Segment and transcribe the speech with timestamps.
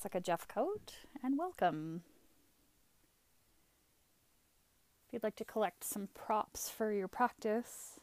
[0.00, 2.00] Jessica Jeffcoat, and welcome.
[5.06, 8.00] If you'd like to collect some props for your practice,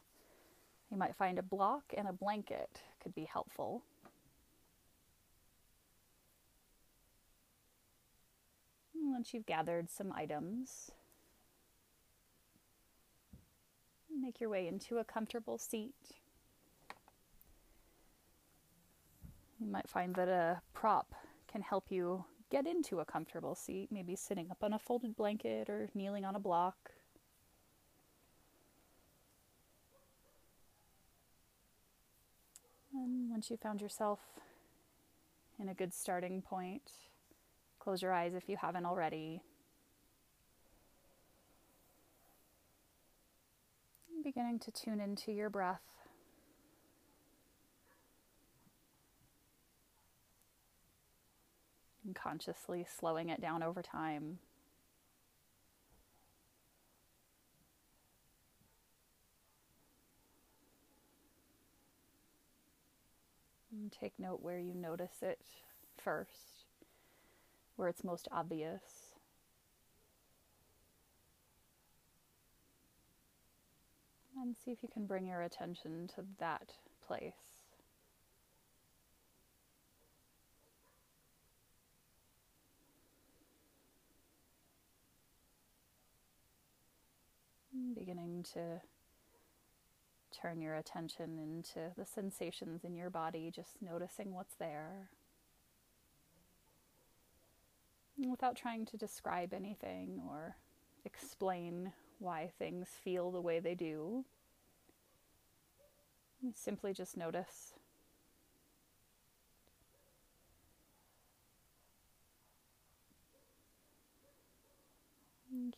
[0.92, 3.82] you might find a block and a blanket could be helpful.
[8.94, 10.92] Once you've gathered some items,
[14.16, 15.96] make your way into a comfortable seat.
[19.58, 21.12] You might find that a prop
[21.50, 25.68] can help you get into a comfortable seat, maybe sitting up on a folded blanket
[25.68, 26.90] or kneeling on a block.
[32.94, 34.20] And once you found yourself
[35.60, 36.90] in a good starting point,
[37.78, 39.42] close your eyes if you haven't already.
[44.24, 45.97] Beginning to tune into your breath.
[52.08, 54.38] And consciously slowing it down over time.
[63.70, 65.38] And take note where you notice it
[66.02, 66.64] first,
[67.76, 68.80] where it's most obvious.
[74.34, 76.72] And see if you can bring your attention to that
[77.06, 77.47] place.
[87.94, 88.80] Beginning to
[90.30, 95.10] turn your attention into the sensations in your body, just noticing what's there.
[98.18, 100.56] Without trying to describe anything or
[101.04, 104.24] explain why things feel the way they do,
[106.54, 107.74] simply just notice.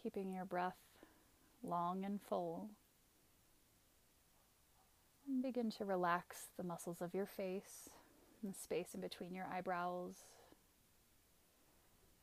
[0.03, 0.90] keeping your breath
[1.63, 2.71] long and full.
[5.27, 7.89] And begin to relax the muscles of your face
[8.43, 10.15] and the space in between your eyebrows.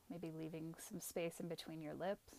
[0.10, 2.34] Maybe leaving some space in between your lips.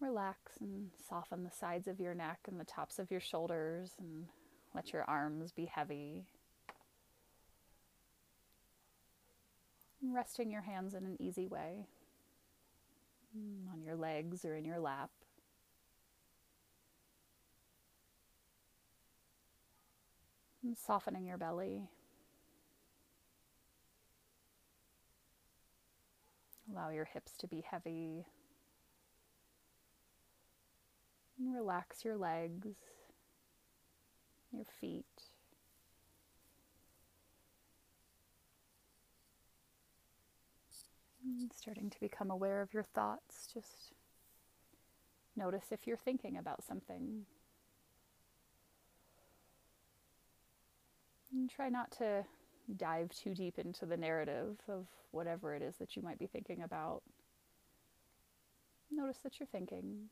[0.00, 4.26] Relax and soften the sides of your neck and the tops of your shoulders and
[4.74, 6.26] let your arms be heavy.
[10.00, 11.86] resting your hands in an easy way
[13.38, 15.10] Mm, on your legs or in your lap.
[20.62, 21.88] And softening your belly.
[26.70, 28.26] Allow your hips to be heavy.
[31.38, 32.68] And relax your legs,
[34.52, 35.27] your feet.
[41.54, 43.48] Starting to become aware of your thoughts.
[43.52, 43.92] Just
[45.36, 47.24] notice if you're thinking about something.
[51.32, 52.24] And try not to
[52.76, 56.62] dive too deep into the narrative of whatever it is that you might be thinking
[56.62, 57.02] about.
[58.90, 60.08] Notice that you're thinking.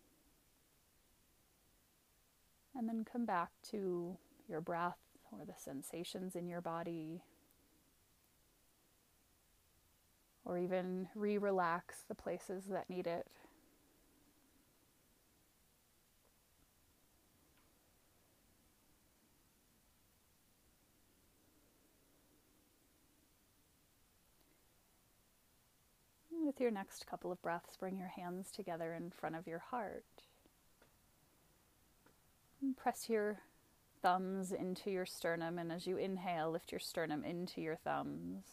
[2.74, 4.16] And then come back to
[4.48, 4.98] your breath
[5.32, 7.22] or the sensations in your body.
[10.46, 13.26] Or even re relax the places that need it.
[26.46, 30.04] with your next couple of breaths, bring your hands together in front of your heart.
[32.62, 33.40] And press your
[34.00, 38.44] thumbs into your sternum, and as you inhale, lift your sternum into your thumbs.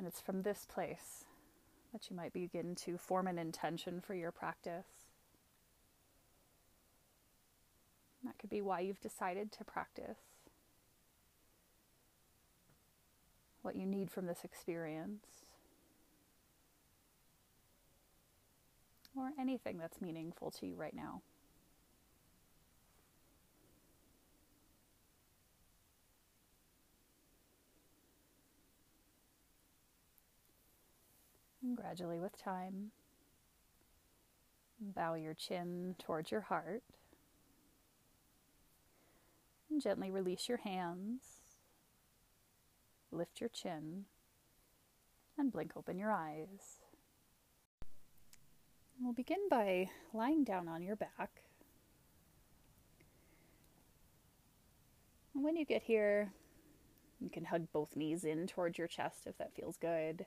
[0.00, 1.26] And it's from this place
[1.92, 4.86] that you might begin to form an intention for your practice.
[8.24, 10.16] That could be why you've decided to practice.
[13.62, 15.24] what you need from this experience,
[19.16, 21.20] or anything that's meaningful to you right now.
[31.62, 32.92] And gradually, with time,
[34.80, 36.82] bow your chin towards your heart.
[39.70, 41.40] And gently release your hands
[43.12, 44.04] lift your chin,
[45.36, 46.80] and blink open your eyes.
[49.00, 51.42] We'll begin by lying down on your back.
[55.32, 56.32] When you get here,
[57.18, 60.26] you can hug both knees in towards your chest if that feels good.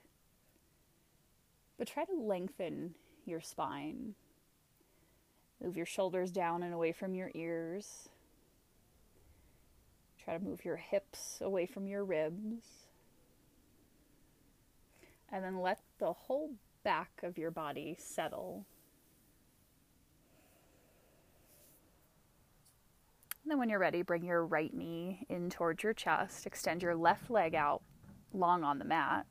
[1.78, 2.94] But try to lengthen
[3.24, 4.14] your spine.
[5.62, 8.08] Move your shoulders down and away from your ears.
[10.22, 12.64] Try to move your hips away from your ribs.
[15.30, 16.52] And then let the whole
[16.84, 18.66] back of your body settle.
[23.42, 26.46] And then, when you're ready, bring your right knee in towards your chest.
[26.46, 27.82] Extend your left leg out
[28.32, 29.26] long on the mat.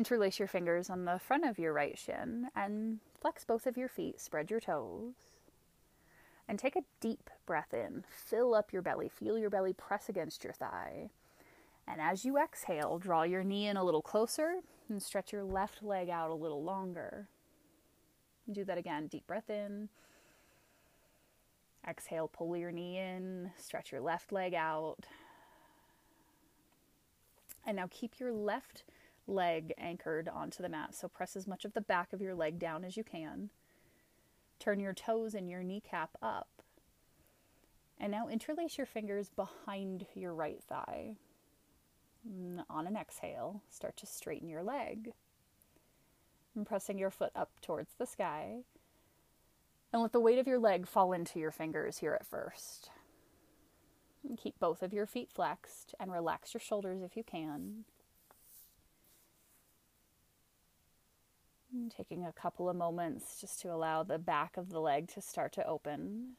[0.00, 3.86] Interlace your fingers on the front of your right shin and flex both of your
[3.86, 4.18] feet.
[4.18, 5.12] Spread your toes.
[6.48, 8.04] And take a deep breath in.
[8.08, 9.10] Fill up your belly.
[9.10, 11.10] Feel your belly press against your thigh.
[11.86, 15.82] And as you exhale, draw your knee in a little closer and stretch your left
[15.82, 17.28] leg out a little longer.
[18.50, 19.06] Do that again.
[19.06, 19.90] Deep breath in.
[21.86, 25.04] Exhale, pull your knee in, stretch your left leg out.
[27.66, 28.84] And now keep your left
[29.26, 30.94] leg anchored onto the mat.
[30.94, 33.50] So press as much of the back of your leg down as you can.
[34.58, 36.48] Turn your toes and your kneecap up.
[37.98, 41.16] And now interlace your fingers behind your right thigh.
[42.68, 45.12] On an exhale, start to straighten your leg.
[46.54, 48.64] And pressing your foot up towards the sky.
[49.92, 52.90] And let the weight of your leg fall into your fingers here at first.
[54.26, 57.84] And keep both of your feet flexed and relax your shoulders if you can.
[61.96, 65.52] Taking a couple of moments just to allow the back of the leg to start
[65.52, 66.32] to open.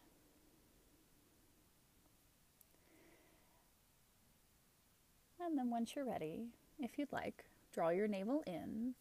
[5.40, 6.48] And then once you're ready,
[6.80, 8.94] if you'd like, draw your navel in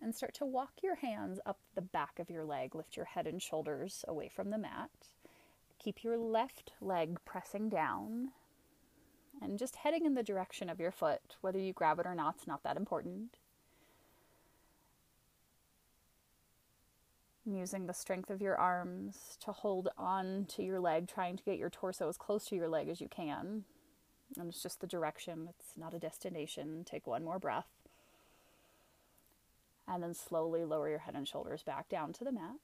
[0.00, 2.74] and start to walk your hands up the back of your leg.
[2.74, 4.90] Lift your head and shoulders away from the mat.
[5.78, 8.30] Keep your left leg pressing down
[9.40, 11.36] and just heading in the direction of your foot.
[11.42, 13.36] Whether you grab it or not, it's not that important.
[17.44, 21.58] Using the strength of your arms to hold on to your leg, trying to get
[21.58, 23.64] your torso as close to your leg as you can.
[24.38, 26.84] And it's just the direction, it's not a destination.
[26.84, 27.66] Take one more breath.
[29.86, 32.56] And then slowly lower your head and shoulders back down to the mat.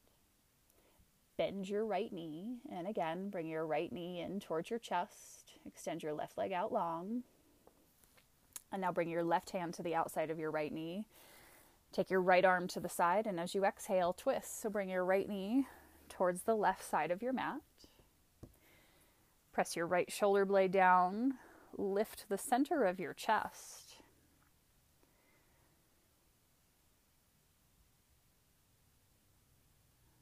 [1.36, 2.56] Bend your right knee.
[2.70, 5.52] And again, bring your right knee in towards your chest.
[5.66, 7.22] Extend your left leg out long.
[8.72, 11.06] And now bring your left hand to the outside of your right knee.
[11.92, 13.26] Take your right arm to the side.
[13.26, 14.60] And as you exhale, twist.
[14.60, 15.66] So bring your right knee
[16.08, 17.60] towards the left side of your mat.
[19.52, 21.34] Press your right shoulder blade down.
[21.76, 23.88] Lift the center of your chest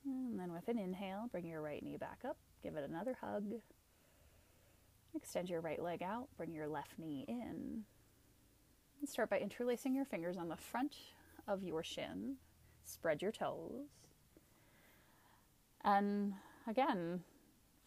[0.07, 3.45] And then with an inhale, bring your right knee back up, give it another hug.
[5.15, 7.85] Extend your right leg out, bring your left knee in.
[9.01, 10.95] And start by interlacing your fingers on the front
[11.47, 12.37] of your shin.
[12.85, 13.89] Spread your toes.
[15.85, 16.35] And
[16.67, 17.21] again,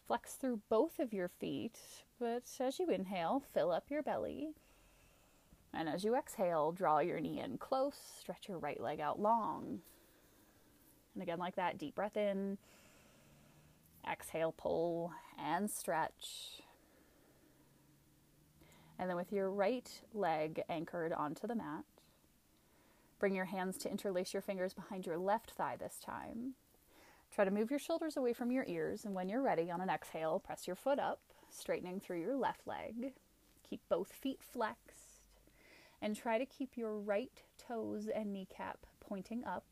[0.06, 1.78] flex through both of your feet,
[2.18, 4.54] but as you inhale, fill up your belly.
[5.72, 9.80] And as you exhale, draw your knee in close, stretch your right leg out long.
[11.14, 12.58] And again, like that, deep breath in.
[14.10, 16.62] Exhale, pull and stretch.
[18.98, 21.84] And then with your right leg anchored onto the mat,
[23.20, 26.54] bring your hands to interlace your fingers behind your left thigh this time.
[27.32, 29.88] Try to move your shoulders away from your ears, and when you're ready, on an
[29.88, 33.12] exhale, press your foot up, straightening through your left leg.
[33.68, 35.20] Keep both feet flexed,
[36.02, 39.62] and try to keep your right toes and kneecap pointing up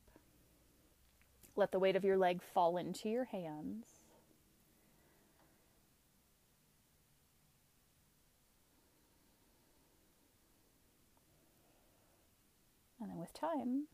[1.59, 3.85] let the weight of your leg fall into your hands.
[13.01, 13.85] And then with time,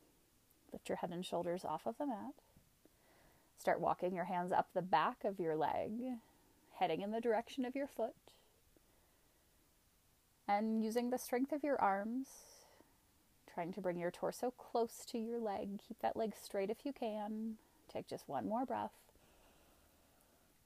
[0.73, 2.35] lift your head and shoulders off of the mat.
[3.59, 5.93] Start walking your hands up the back of your leg,
[6.75, 8.15] heading in the direction of your foot.
[10.47, 12.27] And using the strength of your arms,
[13.53, 15.81] trying to bring your torso close to your leg.
[15.87, 17.55] Keep that leg straight if you can.
[17.91, 18.91] Take just one more breath.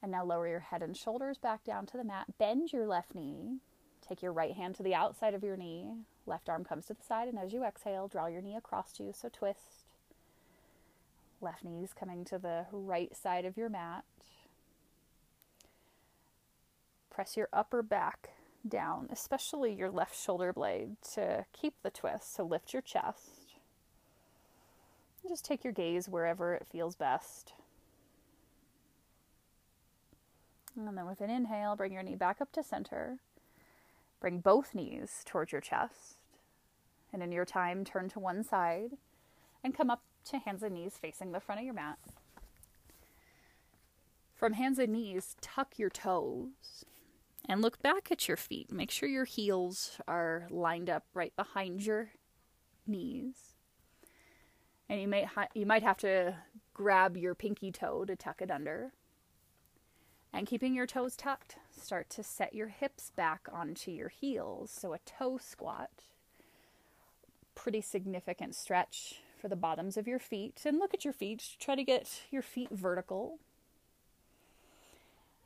[0.03, 2.27] And now lower your head and shoulders back down to the mat.
[2.39, 3.59] Bend your left knee.
[4.07, 5.91] Take your right hand to the outside of your knee.
[6.29, 7.29] Left arm comes to the side.
[7.29, 9.13] And as you exhale, draw your knee across you.
[9.15, 9.87] So twist.
[11.41, 14.05] Left knee's coming to the right side of your mat.
[17.11, 18.31] Press your upper back
[18.69, 22.35] down, especially your left shoulder blade, to keep the twist.
[22.35, 23.55] So lift your chest.
[25.23, 27.55] And just take your gaze wherever it feels best.
[30.77, 33.19] And then with an inhale, bring your knee back up to center.
[34.21, 36.18] Bring both knees towards your chest.
[37.19, 38.93] And in your time, turn to one side
[39.65, 41.99] and come up to hands and knees facing the front of your mat.
[44.37, 46.85] From hands and knees, tuck your toes
[47.49, 48.71] and look back at your feet.
[48.71, 52.11] Make sure your heels are lined up right behind your
[52.87, 53.57] knees.
[54.89, 56.37] And you might ha- you might have to
[56.73, 58.93] grab your pinky toe to tuck it under.
[60.33, 64.71] And keeping your toes tucked, start to set your hips back onto your heels.
[64.71, 65.91] So a toe squat.
[67.59, 70.63] Pretty significant stretch for the bottoms of your feet.
[70.65, 71.43] And look at your feet.
[71.59, 73.39] Try to get your feet vertical.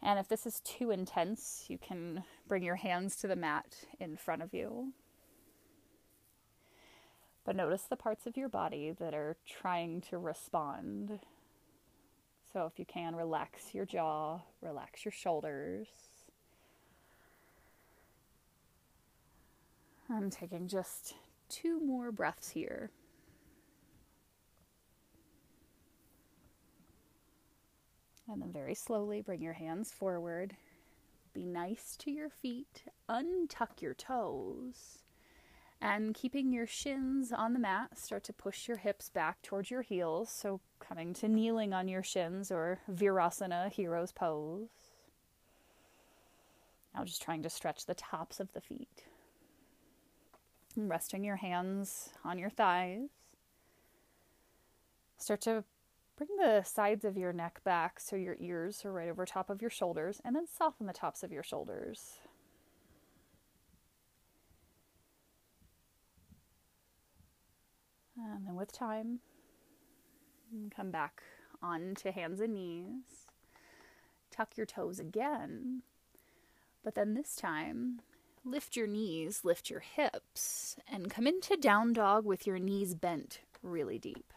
[0.02, 4.19] And if this is too intense, you can bring your hands to the mat in
[4.19, 4.92] front of you.
[7.47, 11.19] But notice the parts of your body that are trying to respond.
[12.52, 15.88] So if you can, relax your jaw, relax your shoulders.
[20.11, 21.14] I'm taking just
[21.53, 22.91] two more breaths here.
[28.29, 30.57] And then very slowly bring your hands forward.
[31.35, 32.85] Be nice to your feet.
[33.09, 34.99] Untuck your toes.
[35.81, 39.83] And keeping your shins on the mat, start to push your hips back towards your
[39.83, 40.31] heels.
[40.31, 44.69] So coming to kneeling on your shins or Virasana, hero's pose.
[46.95, 49.05] Now just trying to stretch the tops of the feet.
[50.76, 53.09] Resting your hands on your thighs.
[55.19, 55.64] Start to
[56.17, 59.61] Bring the sides of your neck back so your ears are right over top of
[59.61, 62.19] your shoulders, and then soften the tops of your shoulders.
[68.17, 69.21] And then with time,
[70.75, 71.23] come back
[71.62, 73.26] onto hands and knees.
[74.31, 75.83] Tuck your toes again.
[76.85, 78.00] But then this time,
[78.45, 83.41] lift your knees, lift your hips, and come into down dog with your knees bent
[83.63, 84.33] really deep.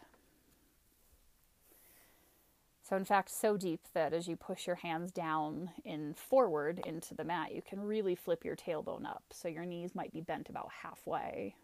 [2.88, 7.14] So, in fact, so deep that as you push your hands down in forward into
[7.14, 9.24] the mat, you can really flip your tailbone up.
[9.32, 11.56] So, your knees might be bent about halfway.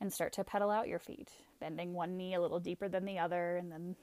[0.00, 3.18] And start to pedal out your feet, bending one knee a little deeper than the
[3.18, 3.96] other, and then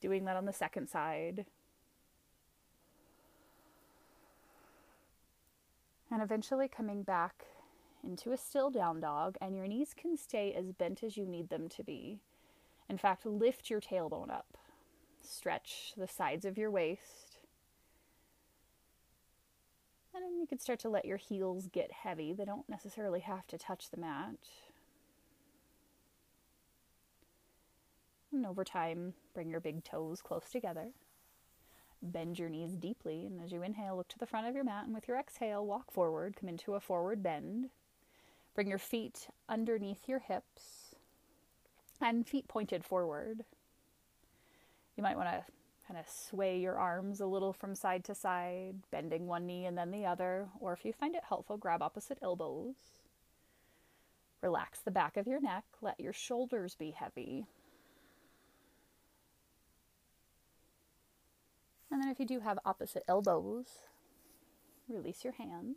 [0.00, 1.44] doing that on the second side.
[6.12, 7.44] And eventually coming back
[8.04, 11.48] into a still down dog, and your knees can stay as bent as you need
[11.48, 12.20] them to be
[12.92, 14.58] in fact, lift your tailbone up,
[15.22, 17.38] stretch the sides of your waist.
[20.14, 22.34] And then you can start to let your heels get heavy.
[22.34, 24.36] They don't necessarily have to touch the mat.
[28.30, 30.88] And over time, bring your big toes close together.
[32.02, 34.84] Bend your knees deeply, and as you inhale, look to the front of your mat,
[34.86, 37.70] and with your exhale, walk forward, come into a forward bend.
[38.54, 40.96] Bring your feet underneath your hips
[42.00, 43.44] and feet pointed forward.
[44.96, 45.44] You might want to
[45.86, 49.78] kind of sway your arms a little from side to side, bending one knee and
[49.78, 52.74] then the other, or if you find it helpful, grab opposite elbows.
[54.40, 57.46] Relax the back of your neck, let your shoulders be heavy.
[61.92, 63.66] And then, if you do have opposite elbows,
[64.88, 65.76] release your hands.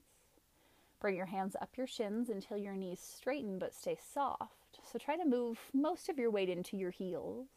[1.01, 4.79] Bring your hands up your shins until your knees straighten but stay soft.
[4.89, 7.47] So try to move most of your weight into your heels.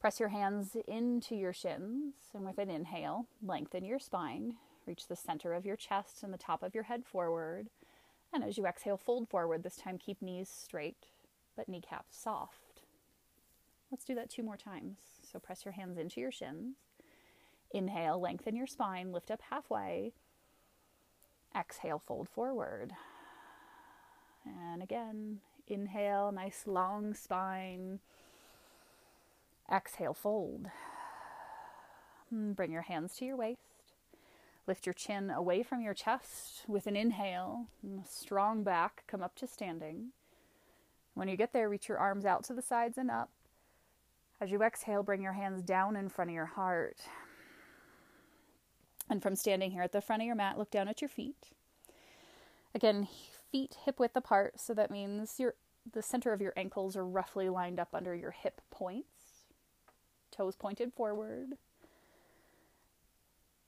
[0.00, 4.54] Press your hands into your shins, and with an inhale, lengthen your spine.
[4.84, 7.68] Reach the center of your chest and the top of your head forward.
[8.32, 9.62] And as you exhale, fold forward.
[9.62, 11.06] This time, keep knees straight,
[11.56, 12.82] but kneecaps soft.
[13.90, 14.98] Let's do that two more times.
[15.30, 16.76] So press your hands into your shins.
[17.72, 20.12] Inhale, lengthen your spine, lift up halfway.
[21.56, 22.92] Exhale, fold forward.
[24.44, 28.00] And again, Inhale, nice long spine.
[29.72, 30.66] Exhale, fold.
[32.28, 33.60] Hmm, bring your hands to your waist.
[34.66, 37.66] Lift your chin away from your chest with an inhale.
[38.04, 40.10] Strong back, come up to standing.
[41.14, 43.30] When you get there, reach your arms out to the sides and up.
[44.40, 46.98] As you exhale, bring your hands down in front of your heart.
[49.10, 51.50] And from standing here at the front of your mat, look down at your feet.
[52.74, 53.08] Again,
[53.50, 55.54] feet hip width apart, so that means your
[55.92, 59.46] the center of your ankles are roughly lined up under your hip points.
[60.30, 61.54] Toes pointed forward.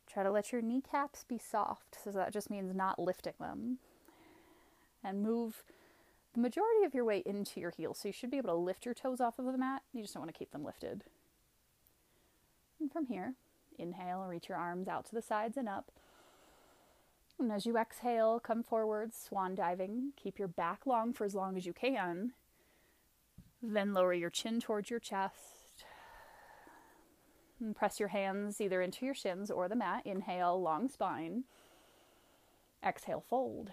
[0.07, 3.79] Try to let your kneecaps be soft, so that just means not lifting them.
[5.03, 5.65] And move
[6.35, 7.99] the majority of your weight into your heels.
[7.99, 9.83] So you should be able to lift your toes off of the mat.
[9.93, 11.03] You just don't want to keep them lifted.
[12.79, 13.35] And from here,
[13.79, 15.91] Inhale, reach your arms out to the sides and up.
[17.39, 20.13] And as you exhale, come forward, swan diving.
[20.17, 22.33] Keep your back long for as long as you can.
[23.63, 25.85] Then lower your chin towards your chest.
[27.61, 30.03] And press your hands either into your shins or the mat.
[30.05, 31.45] Inhale, long spine.
[32.85, 33.71] Exhale, fold.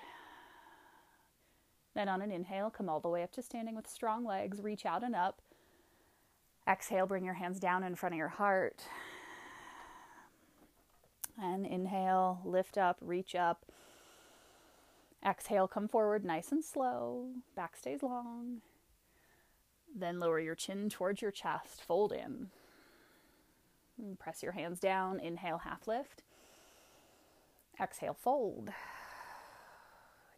[1.95, 4.61] Then on an inhale, come all the way up to standing with strong legs.
[4.61, 5.41] Reach out and up.
[6.67, 8.83] Exhale, bring your hands down in front of your heart.
[11.41, 13.65] And inhale, lift up, reach up.
[15.25, 17.27] Exhale, come forward nice and slow.
[17.55, 18.61] Back stays long.
[19.95, 22.49] Then lower your chin towards your chest, fold in.
[23.97, 25.19] And press your hands down.
[25.19, 26.23] Inhale, half lift.
[27.81, 28.71] Exhale, fold.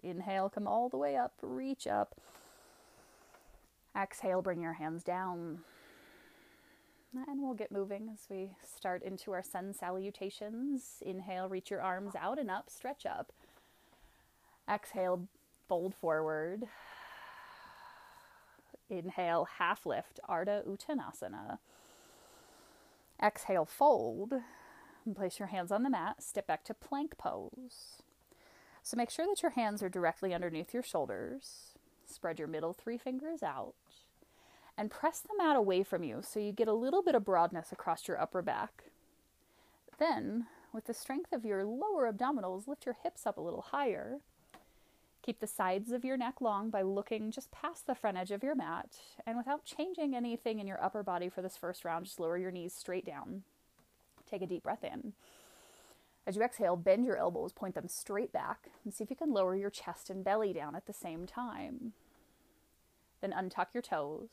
[0.03, 2.15] Inhale, come all the way up, reach up.
[3.99, 5.59] Exhale, bring your hands down.
[7.13, 11.03] And we'll get moving as we start into our sun salutations.
[11.05, 13.33] Inhale, reach your arms out and up, stretch up.
[14.69, 15.27] Exhale,
[15.67, 16.63] fold forward.
[18.89, 21.57] Inhale, half lift, Ardha Uttanasana.
[23.21, 24.33] Exhale, fold.
[25.05, 28.01] And place your hands on the mat, step back to plank pose.
[28.83, 31.73] So make sure that your hands are directly underneath your shoulders.
[32.05, 33.73] Spread your middle three fingers out
[34.81, 37.71] and press the mat away from you so you get a little bit of broadness
[37.71, 38.85] across your upper back.
[39.99, 44.21] Then, with the strength of your lower abdominals, lift your hips up a little higher.
[45.21, 48.41] Keep the sides of your neck long by looking just past the front edge of
[48.41, 48.95] your mat.
[49.23, 52.49] And without changing anything in your upper body for this first round, just lower your
[52.49, 53.43] knees straight down.
[54.27, 55.13] Take a deep breath in.
[56.25, 59.31] As you exhale, bend your elbows, point them straight back, and see if you can
[59.31, 61.93] lower your chest and belly down at the same time.
[63.21, 64.29] Then untuck your toes.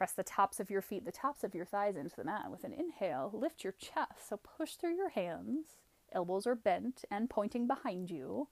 [0.00, 2.50] Press the tops of your feet, the tops of your thighs into the mat.
[2.50, 4.30] With an inhale, lift your chest.
[4.30, 5.66] So push through your hands.
[6.10, 8.48] Elbows are bent and pointing behind you.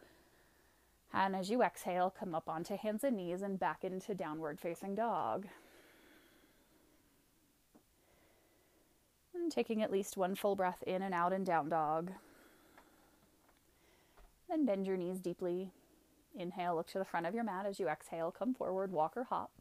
[1.10, 4.94] And as you exhale, come up onto hands and knees and back into downward facing
[4.94, 5.46] dog.
[9.34, 12.12] And taking at least one full breath in and out in down dog.
[14.50, 15.70] Then bend your knees deeply.
[16.38, 19.24] Inhale, look to the front of your mat as you exhale, come forward, walk or
[19.24, 19.57] hop.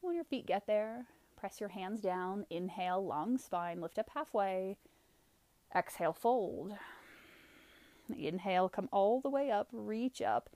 [0.00, 2.46] When your feet get there, press your hands down.
[2.50, 4.76] Inhale, long spine, lift up halfway.
[5.74, 6.74] Exhale, fold.
[8.16, 10.50] Inhale, come all the way up, reach up.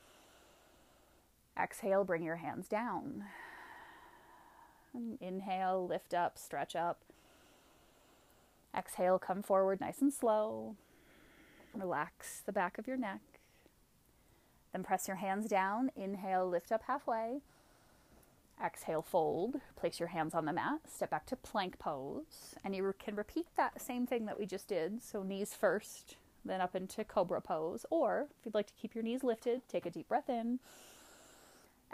[1.60, 3.24] Exhale, bring your hands down.
[5.20, 7.00] Inhale, lift up, stretch up.
[8.76, 10.74] Exhale, come forward nice and slow.
[11.74, 13.20] Relax the back of your neck.
[14.72, 15.90] Then press your hands down.
[15.94, 17.40] Inhale, lift up halfway.
[18.62, 19.60] Exhale, fold.
[19.76, 20.80] Place your hands on the mat.
[20.88, 22.54] Step back to plank pose.
[22.64, 25.02] And you can repeat that same thing that we just did.
[25.02, 27.84] So, knees first, then up into cobra pose.
[27.90, 30.60] Or if you'd like to keep your knees lifted, take a deep breath in.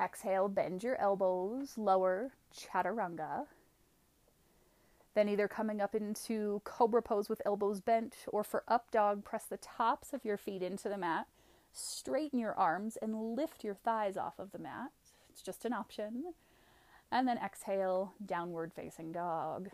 [0.00, 3.46] Exhale, bend your elbows, lower chaturanga.
[5.14, 9.44] Then either coming up into cobra pose with elbows bent, or for up dog, press
[9.44, 11.26] the tops of your feet into the mat.
[11.72, 14.90] Straighten your arms and lift your thighs off of the mat.
[15.30, 16.34] It's just an option.
[17.12, 19.70] And then exhale, downward facing dog.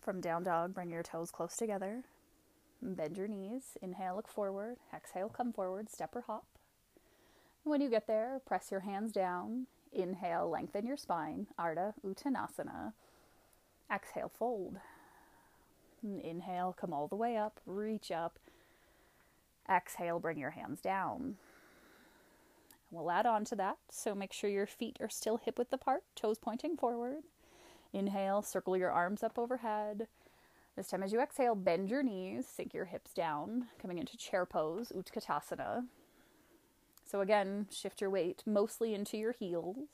[0.00, 2.04] From down dog, bring your toes close together.
[2.80, 3.76] Bend your knees.
[3.82, 4.76] Inhale, look forward.
[4.94, 6.44] Exhale, come forward, step or hop.
[7.64, 9.66] When you get there, press your hands down.
[9.92, 11.46] Inhale, lengthen your spine.
[11.58, 12.92] Ardha Uttanasana.
[13.92, 14.78] Exhale, fold.
[16.02, 18.38] Inhale, come all the way up, reach up.
[19.68, 21.36] Exhale, bring your hands down.
[22.90, 23.76] We'll add on to that.
[23.90, 27.24] So make sure your feet are still hip width apart, toes pointing forward.
[27.92, 30.08] Inhale, circle your arms up overhead.
[30.76, 34.46] This time, as you exhale, bend your knees, sink your hips down, coming into chair
[34.46, 35.86] pose, Utkatasana.
[37.04, 39.88] So, again, shift your weight mostly into your heels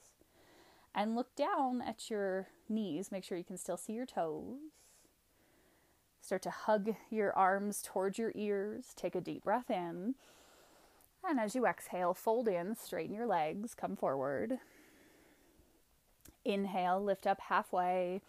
[0.94, 3.10] and look down at your knees.
[3.10, 4.58] Make sure you can still see your toes.
[6.20, 8.92] Start to hug your arms towards your ears.
[8.96, 10.14] Take a deep breath in.
[11.28, 14.58] And as you exhale, fold in, straighten your legs, come forward.
[16.44, 18.20] Inhale, lift up halfway.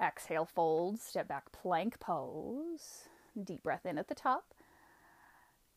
[0.00, 3.08] Exhale, fold, step back, plank pose.
[3.42, 4.54] Deep breath in at the top.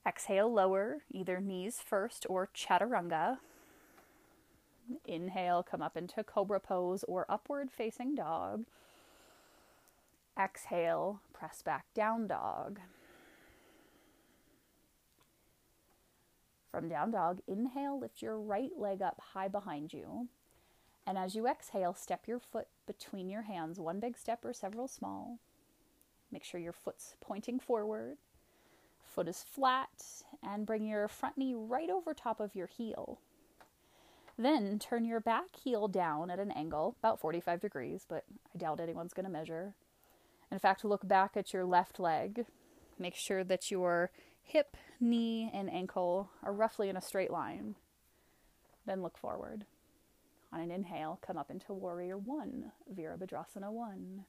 [0.08, 3.39] Exhale, lower, either knees first or chaturanga.
[5.06, 8.65] Inhale, come up into cobra pose or upward facing dog.
[10.41, 12.80] Exhale, press back down dog.
[16.71, 20.27] From down dog, inhale, lift your right leg up high behind you.
[21.08, 24.88] And as you exhale, step your foot between your hands, one big step or several
[24.88, 25.39] small.
[26.32, 28.17] Make sure your foot's pointing forward.
[29.08, 29.89] Foot is flat,
[30.43, 33.19] and bring your front knee right over top of your heel.
[34.38, 38.79] Then turn your back heel down at an angle, about 45 degrees, but I doubt
[38.79, 39.73] anyone's going to measure.
[40.51, 42.45] In fact, look back at your left leg.
[42.97, 44.12] Make sure that your
[44.43, 47.75] hip, knee, and ankle are roughly in a straight line.
[48.85, 49.65] Then look forward.
[50.51, 54.25] On an inhale, come up into Warrior One, Virabhadrasana One.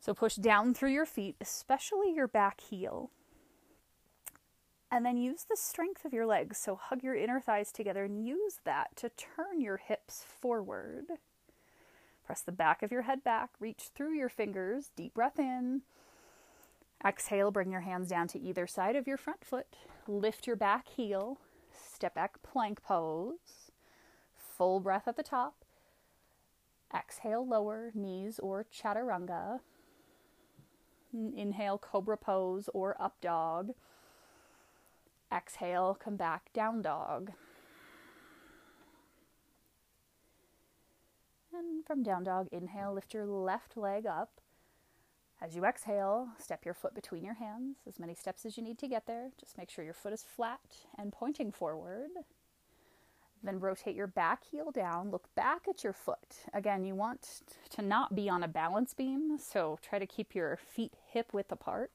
[0.00, 3.10] So push down through your feet, especially your back heel.
[4.90, 6.58] And then use the strength of your legs.
[6.58, 11.06] So hug your inner thighs together and use that to turn your hips forward.
[12.24, 15.82] Press the back of your head back, reach through your fingers, deep breath in.
[17.04, 19.66] Exhale, bring your hands down to either side of your front foot.
[20.08, 21.38] Lift your back heel,
[21.72, 23.70] step back plank pose.
[24.36, 25.64] Full breath at the top.
[26.94, 29.60] Exhale, lower knees or chaturanga.
[31.12, 33.72] Inhale, cobra pose or up dog.
[35.32, 37.32] Exhale, come back, down dog.
[41.52, 44.40] And from down dog, inhale, lift your left leg up.
[45.40, 48.78] As you exhale, step your foot between your hands, as many steps as you need
[48.78, 49.30] to get there.
[49.38, 50.60] Just make sure your foot is flat
[50.98, 52.08] and pointing forward.
[53.42, 56.36] Then rotate your back heel down, look back at your foot.
[56.54, 60.56] Again, you want to not be on a balance beam, so try to keep your
[60.56, 61.92] feet hip width apart.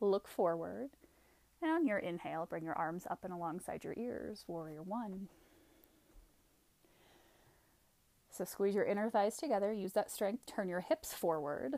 [0.00, 0.90] Look forward.
[1.62, 5.28] And on your inhale, bring your arms up and alongside your ears, warrior one.
[8.30, 11.76] So squeeze your inner thighs together, use that strength, turn your hips forward,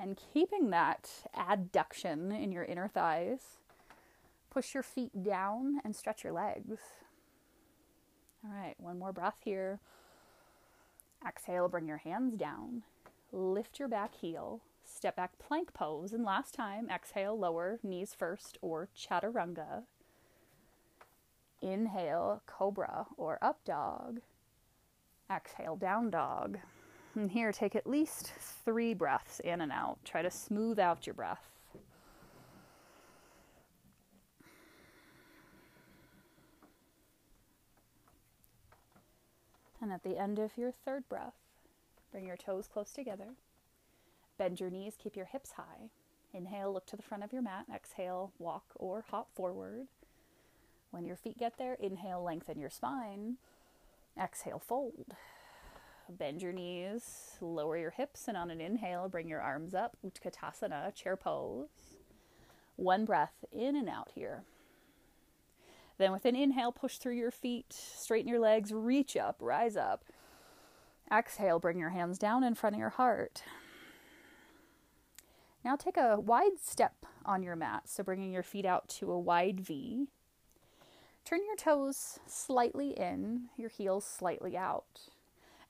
[0.00, 3.58] and keeping that adduction in your inner thighs,
[4.50, 6.78] push your feet down and stretch your legs.
[8.44, 9.80] All right, one more breath here.
[11.26, 12.82] Exhale, bring your hands down.
[13.32, 14.60] Lift your back heel.
[14.84, 16.12] Step back plank pose.
[16.12, 19.82] And last time, exhale, lower knees first or chaturanga.
[21.60, 24.20] Inhale, cobra or up dog.
[25.30, 26.58] Exhale, down dog.
[27.18, 28.32] And here, take at least
[28.64, 29.98] three breaths in and out.
[30.04, 31.50] Try to smooth out your breath.
[39.80, 41.34] And at the end of your third breath,
[42.12, 43.34] bring your toes close together.
[44.38, 45.90] Bend your knees, keep your hips high.
[46.32, 47.64] Inhale, look to the front of your mat.
[47.74, 49.88] Exhale, walk or hop forward.
[50.92, 53.38] When your feet get there, inhale, lengthen your spine.
[54.16, 55.16] Exhale, fold.
[56.10, 59.96] Bend your knees, lower your hips, and on an inhale, bring your arms up.
[60.04, 61.68] Utkatasana, chair pose.
[62.76, 64.44] One breath in and out here.
[65.98, 70.04] Then, with an inhale, push through your feet, straighten your legs, reach up, rise up.
[71.12, 73.42] Exhale, bring your hands down in front of your heart.
[75.64, 79.18] Now, take a wide step on your mat, so bringing your feet out to a
[79.18, 80.06] wide V.
[81.24, 85.00] Turn your toes slightly in, your heels slightly out.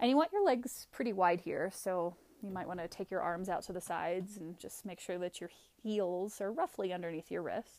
[0.00, 3.20] And you want your legs pretty wide here, so you might want to take your
[3.20, 5.50] arms out to the sides and just make sure that your
[5.82, 7.78] heels are roughly underneath your wrists.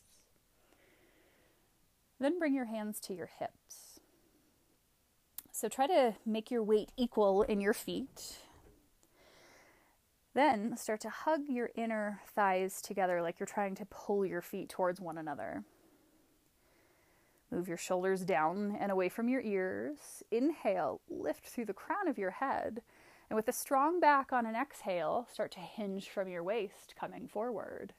[2.18, 4.00] Then bring your hands to your hips.
[5.50, 8.38] So try to make your weight equal in your feet.
[10.34, 14.68] Then start to hug your inner thighs together like you're trying to pull your feet
[14.68, 15.64] towards one another.
[17.50, 20.22] Move your shoulders down and away from your ears.
[20.30, 22.82] Inhale, lift through the crown of your head.
[23.28, 27.26] And with a strong back on an exhale, start to hinge from your waist, coming
[27.26, 27.92] forward.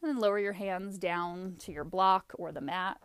[0.00, 3.00] And then lower your hands down to your block or the mat.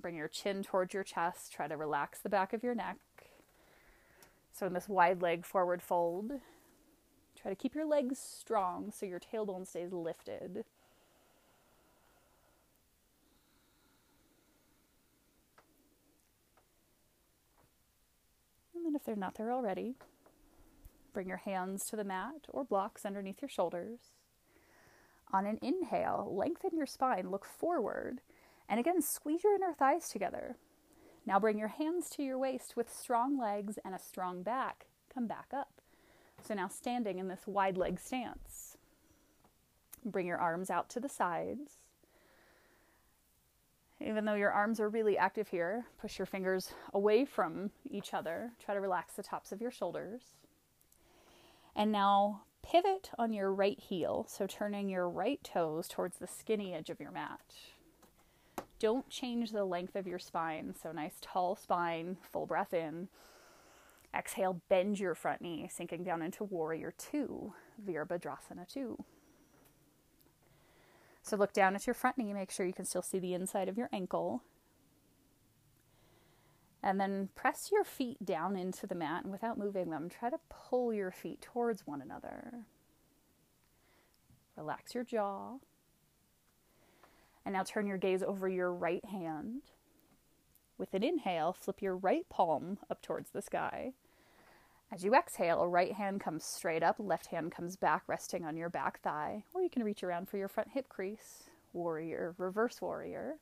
[0.00, 1.52] Bring your chin towards your chest.
[1.52, 2.96] Try to relax the back of your neck.
[4.52, 6.32] So, in this wide leg forward fold,
[7.40, 10.64] try to keep your legs strong so your tailbone stays lifted.
[19.00, 19.94] If they're not there already,
[21.14, 23.98] bring your hands to the mat or blocks underneath your shoulders.
[25.32, 28.20] On an inhale, lengthen your spine, look forward,
[28.68, 30.56] and again, squeeze your inner thighs together.
[31.24, 34.86] Now bring your hands to your waist with strong legs and a strong back.
[35.12, 35.80] Come back up.
[36.46, 38.76] So now standing in this wide leg stance.
[40.04, 41.72] Bring your arms out to the sides.
[44.00, 48.52] Even though your arms are really active here, push your fingers away from each other.
[48.58, 50.22] Try to relax the tops of your shoulders.
[51.76, 56.74] And now Pivot on your right heel, so turning your right toes towards the skinny
[56.74, 57.40] edge of your mat.
[58.78, 60.74] Don't change the length of your spine.
[60.80, 63.08] So, nice tall spine, full breath in.
[64.14, 69.02] Exhale, bend your front knee, sinking down into Warrior Two, Virabhadrasana 2.
[71.30, 73.68] So, look down at your front knee, make sure you can still see the inside
[73.68, 74.42] of your ankle.
[76.82, 80.40] And then press your feet down into the mat and without moving them, try to
[80.48, 82.64] pull your feet towards one another.
[84.56, 85.58] Relax your jaw.
[87.44, 89.62] And now turn your gaze over your right hand.
[90.78, 93.92] With an inhale, flip your right palm up towards the sky.
[94.92, 98.68] As you exhale, right hand comes straight up, left hand comes back, resting on your
[98.68, 103.36] back thigh, or you can reach around for your front hip crease, warrior, reverse warrior.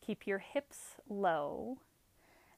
[0.00, 1.78] Keep your hips low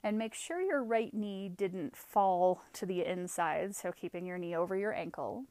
[0.02, 4.54] and make sure your right knee didn't fall to the inside, so keeping your knee
[4.54, 5.44] over your ankle.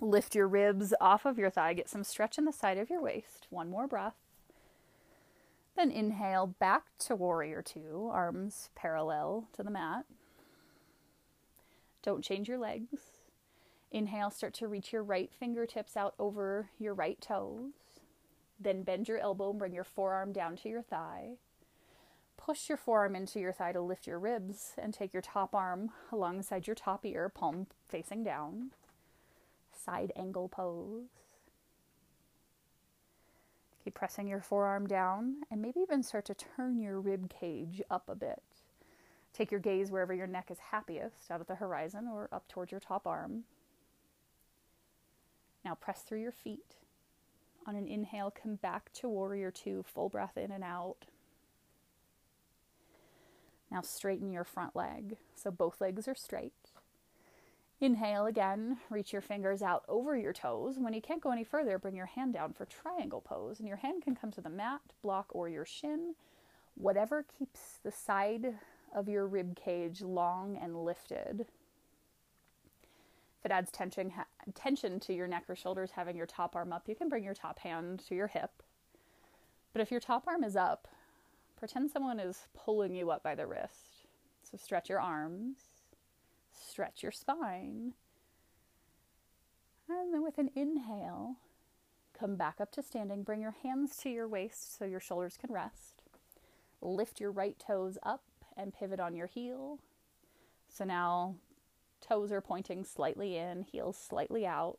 [0.00, 3.02] Lift your ribs off of your thigh, get some stretch in the side of your
[3.02, 3.46] waist.
[3.50, 4.16] One more breath.
[5.76, 10.04] Then inhale back to warrior two, arms parallel to the mat.
[12.04, 13.00] Don't change your legs.
[13.90, 17.72] Inhale, start to reach your right fingertips out over your right toes.
[18.60, 21.38] Then bend your elbow and bring your forearm down to your thigh.
[22.36, 25.92] Push your forearm into your thigh to lift your ribs and take your top arm
[26.12, 28.72] alongside your top ear, palm facing down
[29.84, 31.08] side angle pose.
[33.82, 38.08] Keep pressing your forearm down and maybe even start to turn your rib cage up
[38.08, 38.42] a bit.
[39.34, 42.70] Take your gaze wherever your neck is happiest, out at the horizon or up towards
[42.70, 43.42] your top arm.
[45.64, 46.76] Now press through your feet.
[47.66, 51.06] On an inhale, come back to warrior two, full breath in and out.
[53.70, 55.16] Now straighten your front leg.
[55.34, 56.52] So both legs are straight.
[57.80, 60.76] Inhale again, reach your fingers out over your toes.
[60.78, 63.78] When you can't go any further, bring your hand down for triangle pose, and your
[63.78, 66.14] hand can come to the mat, block, or your shin.
[66.76, 68.54] Whatever keeps the side
[68.94, 71.46] of your rib cage long and lifted.
[73.38, 76.72] If it adds tension, ha- tension to your neck or shoulders, having your top arm
[76.72, 78.62] up, you can bring your top hand to your hip.
[79.72, 80.88] But if your top arm is up,
[81.58, 84.06] pretend someone is pulling you up by the wrist.
[84.50, 85.56] So stretch your arms
[86.54, 87.94] stretch your spine.
[89.88, 91.36] And then with an inhale,
[92.18, 93.22] come back up to standing.
[93.22, 96.02] Bring your hands to your waist so your shoulders can rest.
[96.80, 98.22] Lift your right toes up
[98.56, 99.78] and pivot on your heel.
[100.68, 101.36] So now
[102.00, 104.78] toes are pointing slightly in, heels slightly out.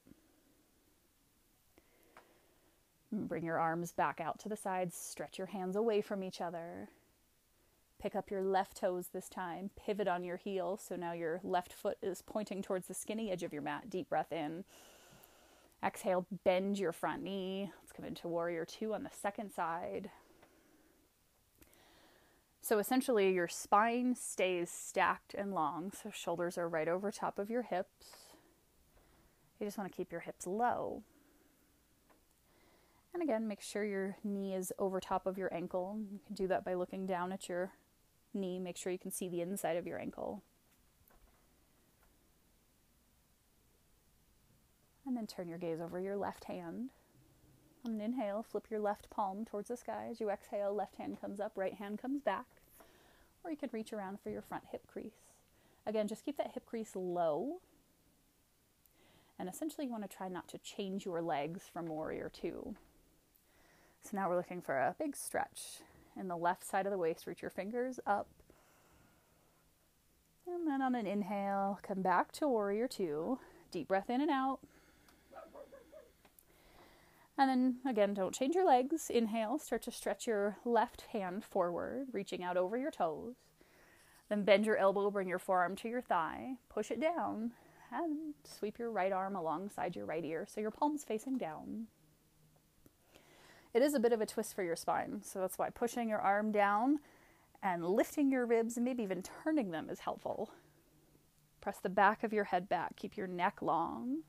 [3.12, 6.90] Bring your arms back out to the sides, stretch your hands away from each other.
[8.02, 9.72] Pick up your left toes this time.
[9.76, 10.78] Pivot on your heel.
[10.78, 13.90] So now your left foot is pointing towards the skinny edge of your mat.
[13.90, 14.64] Deep breath in.
[15.84, 17.72] Exhale, bend your front knee.
[17.82, 20.12] Let's come into warrior two on the second side.
[22.66, 25.92] So essentially, your spine stays stacked and long.
[25.92, 28.08] So shoulders are right over top of your hips.
[29.60, 31.04] You just want to keep your hips low.
[33.14, 36.00] And again, make sure your knee is over top of your ankle.
[36.12, 37.72] You can do that by looking down at your
[38.34, 40.42] knee, make sure you can see the inside of your ankle.
[45.06, 46.90] And then turn your gaze over your left hand.
[47.86, 50.08] On an inhale, flip your left palm towards the sky.
[50.10, 52.46] As you exhale, left hand comes up, right hand comes back.
[53.44, 55.34] Or you could reach around for your front hip crease.
[55.86, 57.60] Again, just keep that hip crease low.
[59.38, 62.76] And essentially, you want to try not to change your legs from warrior two.
[64.02, 65.82] So now we're looking for a big stretch
[66.20, 67.28] in the left side of the waist.
[67.28, 68.28] Reach your fingers up.
[70.48, 73.38] And then on an inhale, come back to warrior two.
[73.70, 74.60] Deep breath in and out.
[77.38, 79.10] And then again, don't change your legs.
[79.10, 83.36] Inhale, start to stretch your left hand forward, reaching out over your toes.
[84.30, 87.52] Then bend your elbow, bring your forearm to your thigh, push it down,
[87.92, 91.88] and sweep your right arm alongside your right ear so your palm's facing down
[93.76, 95.22] it is a bit of a twist for your spine.
[95.22, 97.00] So that's why pushing your arm down
[97.62, 100.50] and lifting your ribs and maybe even turning them is helpful.
[101.60, 104.20] Press the back of your head back, keep your neck long,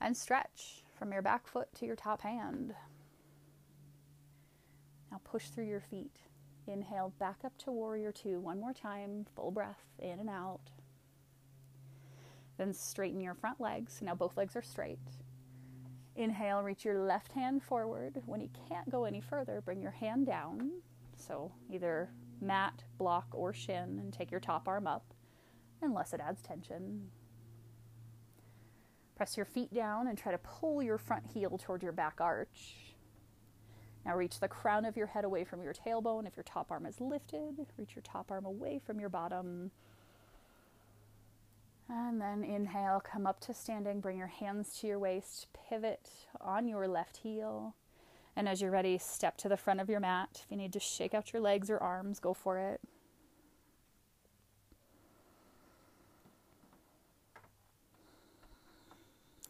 [0.00, 2.74] and stretch from your back foot to your top hand.
[5.10, 6.16] Now push through your feet.
[6.66, 8.40] Inhale back up to warrior two.
[8.40, 10.70] One more time, full breath in and out.
[12.56, 14.00] Then straighten your front legs.
[14.00, 14.98] Now both legs are straight.
[16.16, 18.22] Inhale, reach your left hand forward.
[18.26, 20.70] When you can't go any further, bring your hand down.
[21.16, 25.04] So either mat, block, or shin, and take your top arm up,
[25.82, 27.10] unless it adds tension.
[29.16, 32.94] Press your feet down and try to pull your front heel toward your back arch.
[34.04, 36.26] Now reach the crown of your head away from your tailbone.
[36.26, 39.70] If your top arm is lifted, reach your top arm away from your bottom.
[41.88, 46.08] And then inhale, come up to standing, bring your hands to your waist, pivot
[46.40, 47.74] on your left heel.
[48.36, 50.42] And as you're ready, step to the front of your mat.
[50.44, 52.80] If you need to shake out your legs or arms, go for it.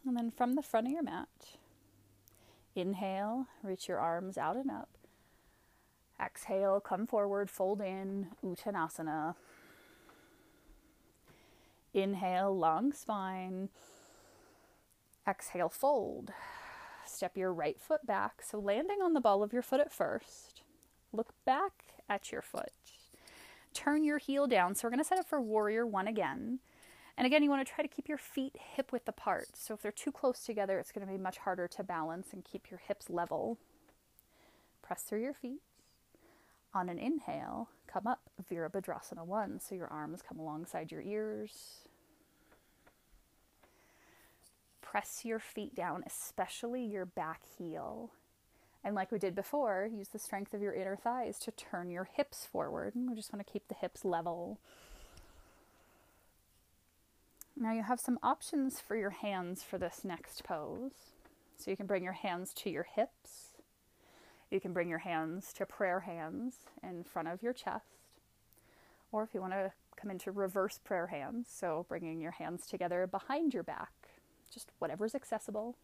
[0.05, 1.27] And then from the front of your mat,
[2.75, 4.89] inhale, reach your arms out and up.
[6.23, 9.35] Exhale, come forward, fold in, Uttanasana.
[11.93, 13.69] Inhale, long spine.
[15.27, 16.31] Exhale, fold.
[17.05, 18.41] Step your right foot back.
[18.43, 20.61] So, landing on the ball of your foot at first.
[21.11, 21.71] Look back
[22.09, 22.71] at your foot.
[23.73, 24.75] Turn your heel down.
[24.75, 26.59] So, we're going to set up for warrior one again.
[27.17, 29.47] And again, you want to try to keep your feet hip width apart.
[29.53, 32.43] So if they're too close together, it's going to be much harder to balance and
[32.43, 33.57] keep your hips level.
[34.81, 35.61] Press through your feet.
[36.73, 38.19] On an inhale, come up,
[38.51, 39.61] Virabhadrasana 1.
[39.61, 41.79] So your arms come alongside your ears.
[44.81, 48.11] Press your feet down, especially your back heel.
[48.83, 52.09] And like we did before, use the strength of your inner thighs to turn your
[52.13, 52.93] hips forward.
[52.93, 54.59] And we just want to keep the hips level.
[57.57, 60.91] Now you have some options for your hands for this next pose.
[61.57, 63.53] So you can bring your hands to your hips.
[64.51, 67.85] You can bring your hands to prayer hands in front of your chest.
[69.11, 73.07] Or if you want to come into reverse prayer hands, so bringing your hands together
[73.07, 73.93] behind your back,
[74.53, 75.77] just whatever's accessible.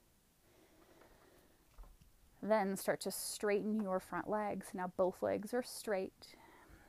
[2.43, 4.67] Then start to straighten your front legs.
[4.73, 6.35] Now both legs are straight.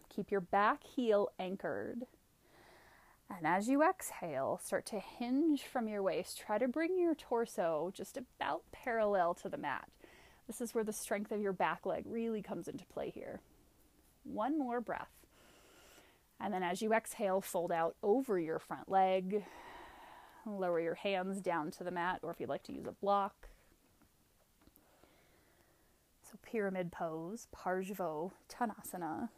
[0.09, 2.07] Keep your back heel anchored
[3.37, 6.38] and as you exhale, start to hinge from your waist.
[6.38, 9.88] Try to bring your torso just about parallel to the mat.
[10.47, 13.40] This is where the strength of your back leg really comes into play here.
[14.25, 15.11] One more breath.
[16.40, 19.45] And then as you exhale, fold out over your front leg.
[20.45, 23.49] Lower your hands down to the mat, or if you'd like to use a block.
[26.29, 29.29] So, pyramid pose, Parshva Tanasana.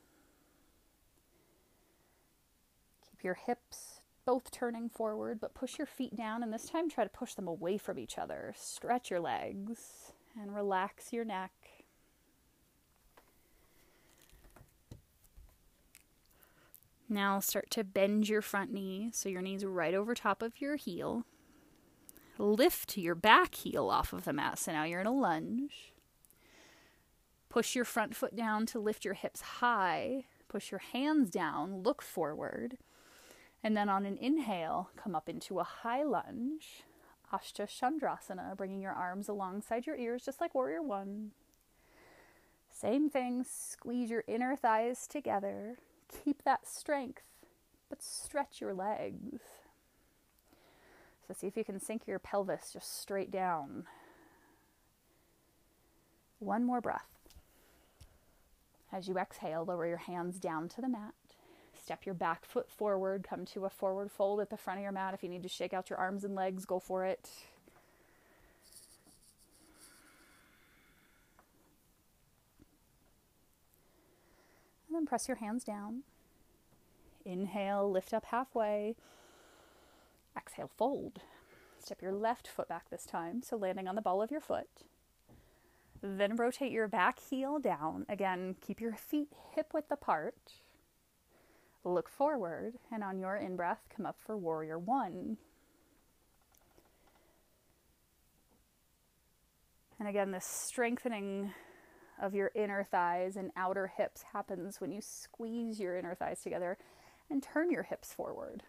[3.24, 7.10] Your hips both turning forward, but push your feet down, and this time try to
[7.10, 8.54] push them away from each other.
[8.56, 11.52] Stretch your legs and relax your neck.
[17.08, 20.76] Now start to bend your front knee so your knee's right over top of your
[20.76, 21.24] heel.
[22.38, 24.58] Lift your back heel off of the mat.
[24.58, 25.92] So now you're in a lunge.
[27.48, 30.24] Push your front foot down to lift your hips high.
[30.48, 32.78] Push your hands down, look forward.
[33.64, 36.82] And then on an inhale, come up into a high lunge,
[37.32, 41.30] Ashta Chandrasana, bringing your arms alongside your ears, just like Warrior One.
[42.70, 45.78] Same thing, squeeze your inner thighs together.
[46.24, 47.22] Keep that strength,
[47.88, 49.40] but stretch your legs.
[51.26, 53.84] So see if you can sink your pelvis just straight down.
[56.38, 57.18] One more breath.
[58.92, 61.14] As you exhale, lower your hands down to the mat.
[61.84, 64.90] Step your back foot forward, come to a forward fold at the front of your
[64.90, 65.12] mat.
[65.12, 67.28] If you need to shake out your arms and legs, go for it.
[74.88, 76.04] And then press your hands down.
[77.26, 78.94] Inhale, lift up halfway.
[80.34, 81.20] Exhale, fold.
[81.78, 84.70] Step your left foot back this time, so landing on the ball of your foot.
[86.00, 88.06] Then rotate your back heel down.
[88.08, 90.63] Again, keep your feet hip width apart.
[91.86, 95.36] Look forward, and on your in breath, come up for warrior one.
[99.98, 101.52] And again, this strengthening
[102.20, 106.78] of your inner thighs and outer hips happens when you squeeze your inner thighs together
[107.30, 108.62] and turn your hips forward.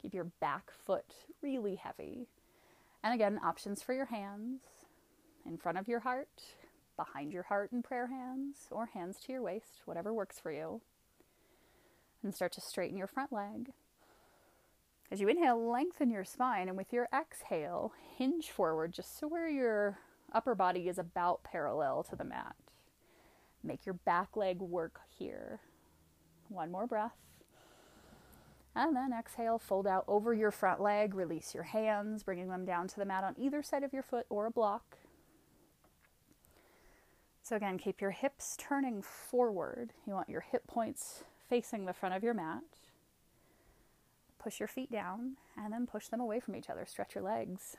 [0.00, 2.28] Keep your back foot really heavy.
[3.02, 4.60] And again, options for your hands
[5.44, 6.42] in front of your heart,
[6.96, 10.80] behind your heart in prayer hands, or hands to your waist, whatever works for you
[12.22, 13.72] and start to straighten your front leg.
[15.10, 19.48] As you inhale, lengthen your spine, and with your exhale, hinge forward just so where
[19.48, 19.98] your
[20.32, 22.56] upper body is about parallel to the mat.
[23.64, 25.60] Make your back leg work here.
[26.48, 27.16] One more breath.
[28.74, 32.86] And then exhale, fold out over your front leg, release your hands, bringing them down
[32.88, 34.98] to the mat on either side of your foot or a block.
[37.42, 39.94] So, again, keep your hips turning forward.
[40.06, 42.62] You want your hip points facing the front of your mat.
[44.38, 46.84] Push your feet down and then push them away from each other.
[46.86, 47.76] Stretch your legs.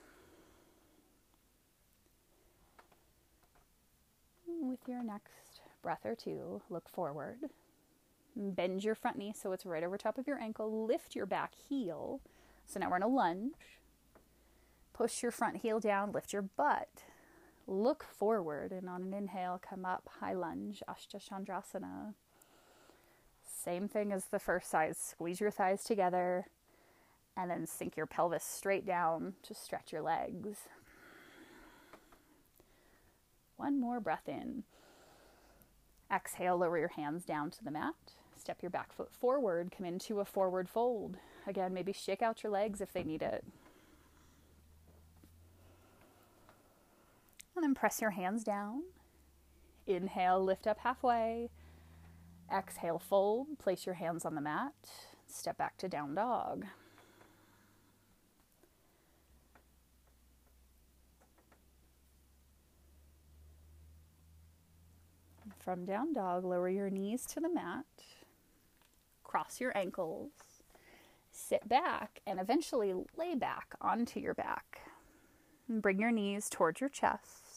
[4.62, 7.50] with your next breath or two, look forward.
[8.36, 10.86] Bend your front knee so it's right over top of your ankle.
[10.86, 12.22] Lift your back heel.
[12.66, 13.54] So now we're in a lunge.
[14.94, 16.90] Push your front heel down, lift your butt.
[17.68, 22.14] Look forward, and on an inhale, come up, high lunge, Ashtachandrasana.
[23.70, 24.98] Same thing as the first side.
[24.98, 26.48] Squeeze your thighs together
[27.38, 30.62] and then sink your pelvis straight down to stretch your legs.
[33.58, 34.64] One more breath in.
[36.12, 37.94] Exhale, lower your hands down to the mat.
[38.36, 41.18] Step your back foot forward, come into a forward fold.
[41.46, 43.46] Again, maybe shake out your legs if they need it.
[47.56, 48.82] And then press your hands down.
[49.86, 51.52] Inhale, lift up halfway.
[52.52, 53.60] Exhale, fold.
[53.60, 54.74] Place your hands on the mat.
[55.28, 56.66] Step back to down dog.
[65.60, 67.86] From down dog, lower your knees to the mat.
[69.24, 70.32] Cross your ankles.
[71.32, 74.82] Sit back and eventually lay back onto your back.
[75.68, 77.49] Bring your knees towards your chest.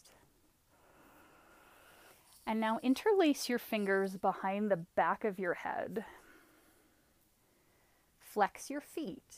[2.46, 6.04] And now interlace your fingers behind the back of your head.
[8.18, 9.36] Flex your feet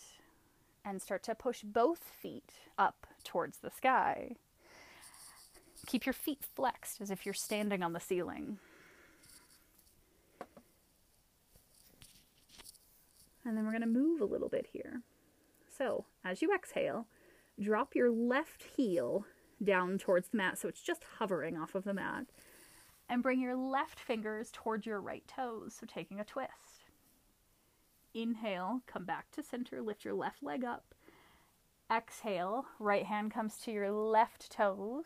[0.85, 4.37] and start to push both feet up towards the sky.
[5.87, 8.59] Keep your feet flexed as if you're standing on the ceiling.
[13.45, 15.03] And then we're going to move a little bit here.
[15.77, 17.07] So, as you exhale,
[17.61, 19.27] drop your left heel
[19.63, 22.27] down towards the mat so it's just hovering off of the mat.
[23.15, 26.83] And bring your left fingers towards your right toes, so taking a twist.
[28.13, 30.97] Inhale, come back to center, lift your left leg up.
[31.89, 35.05] Exhale, right hand comes to your left toes,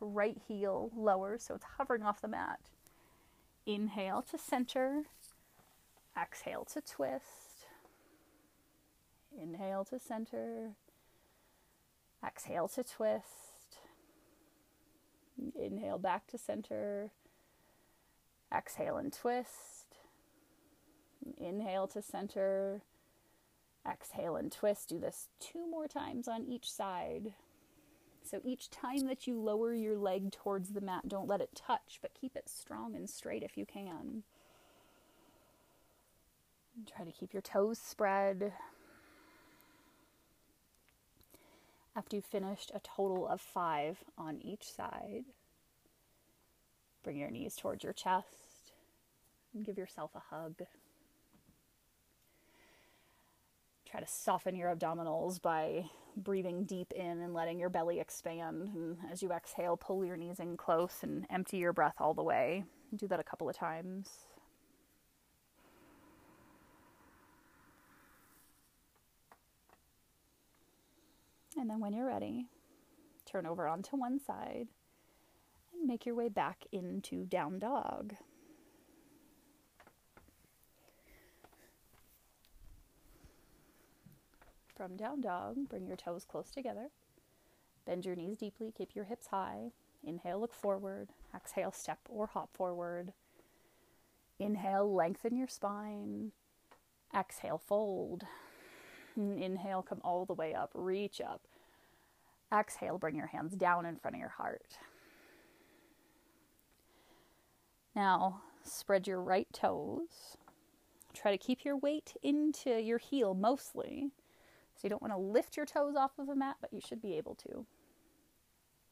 [0.00, 2.58] right heel lower, so it's hovering off the mat.
[3.64, 5.04] Inhale to center,
[6.20, 7.68] exhale to twist.
[9.40, 10.72] Inhale to center,
[12.26, 13.78] exhale to twist.
[15.56, 17.12] Inhale back to center,
[18.56, 19.96] exhale and twist.
[21.38, 22.82] Inhale to center,
[23.88, 24.88] exhale and twist.
[24.88, 27.34] Do this two more times on each side.
[28.22, 31.98] So each time that you lower your leg towards the mat, don't let it touch,
[32.02, 34.24] but keep it strong and straight if you can.
[36.94, 38.52] Try to keep your toes spread.
[41.94, 45.24] After you've finished a total of five on each side,
[47.02, 48.45] bring your knees towards your chest
[49.64, 50.62] give yourself a hug.
[53.90, 55.84] Try to soften your abdominals by
[56.16, 58.68] breathing deep in and letting your belly expand.
[58.74, 62.22] And as you exhale, pull your knees in close and empty your breath all the
[62.22, 62.64] way.
[62.94, 64.08] Do that a couple of times.
[71.58, 72.46] And then when you're ready,
[73.24, 74.68] turn over onto one side
[75.72, 78.14] and make your way back into down dog.
[84.76, 86.90] From down dog, bring your toes close together.
[87.86, 89.70] Bend your knees deeply, keep your hips high.
[90.04, 91.08] Inhale, look forward.
[91.34, 93.14] Exhale, step or hop forward.
[94.38, 96.32] Inhale, lengthen your spine.
[97.16, 98.24] Exhale, fold.
[99.16, 101.40] Inhale, come all the way up, reach up.
[102.52, 104.78] Exhale, bring your hands down in front of your heart.
[107.94, 110.36] Now, spread your right toes.
[111.14, 114.10] Try to keep your weight into your heel mostly.
[114.76, 117.00] So you don't want to lift your toes off of the mat, but you should
[117.00, 117.64] be able to.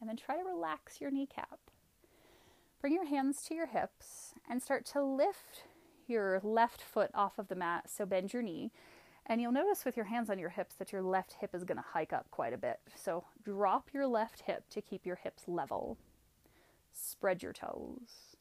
[0.00, 1.58] And then try to relax your kneecap.
[2.80, 5.64] Bring your hands to your hips and start to lift
[6.06, 7.90] your left foot off of the mat.
[7.90, 8.72] So bend your knee.
[9.26, 11.78] And you'll notice with your hands on your hips that your left hip is going
[11.78, 12.80] to hike up quite a bit.
[12.94, 15.96] So drop your left hip to keep your hips level.
[16.92, 18.36] Spread your toes.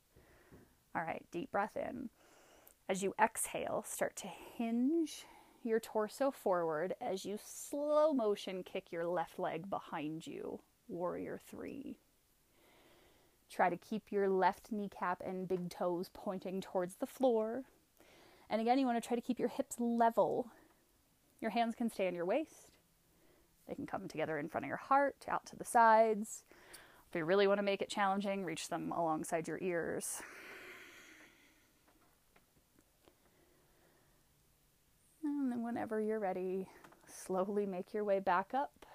[0.96, 2.10] All right, deep breath in.
[2.90, 5.26] As you exhale, start to hinge
[5.66, 10.60] your torso forward as you slow motion kick your left leg behind you.
[10.88, 11.98] Warrior three.
[13.50, 17.64] Try to keep your left kneecap and big toes pointing towards the floor.
[18.50, 20.48] And again, you want to try to keep your hips level.
[21.40, 22.70] Your hands can stay on your waist.
[23.68, 26.44] They can come together in front of your heart, out to the sides.
[27.10, 30.22] If you really want to make it challenging, reach them alongside your ears.
[35.24, 36.68] And then, whenever you're ready,
[37.08, 38.86] slowly make your way back up.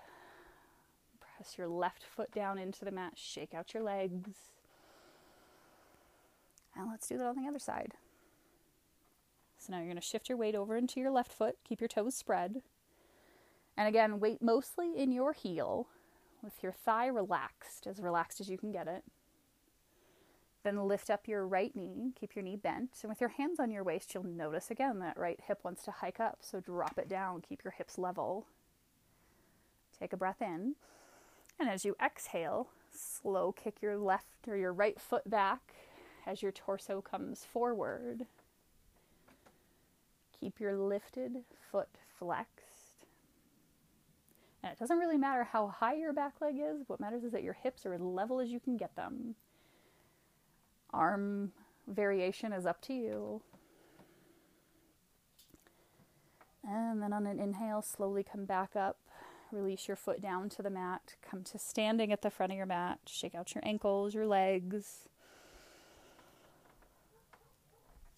[1.21, 4.31] Press your left foot down into the mat, shake out your legs.
[6.77, 7.95] And let's do that on the other side.
[9.59, 11.89] So now you're going to shift your weight over into your left foot, keep your
[11.89, 12.63] toes spread.
[13.77, 15.89] And again, weight mostly in your heel
[16.43, 19.05] with your thigh relaxed, as relaxed as you can get it.
[20.69, 23.71] Then lift up your right knee, keep your knee bent, and with your hands on
[23.71, 27.09] your waist, you'll notice again that right hip wants to hike up, so drop it
[27.09, 28.45] down, keep your hips level.
[29.99, 30.75] Take a breath in,
[31.59, 35.73] and as you exhale, slow kick your left or your right foot back
[36.27, 38.27] as your torso comes forward.
[40.39, 41.89] Keep your lifted foot
[42.19, 43.07] flexed.
[44.63, 47.43] And it doesn't really matter how high your back leg is, what matters is that
[47.43, 49.35] your hips are as level as you can get them.
[50.93, 51.53] Arm
[51.87, 53.43] variation is up to you.
[56.67, 58.99] And then on an inhale, slowly come back up.
[59.51, 61.15] Release your foot down to the mat.
[61.23, 62.99] Come to standing at the front of your mat.
[63.07, 65.09] Shake out your ankles, your legs.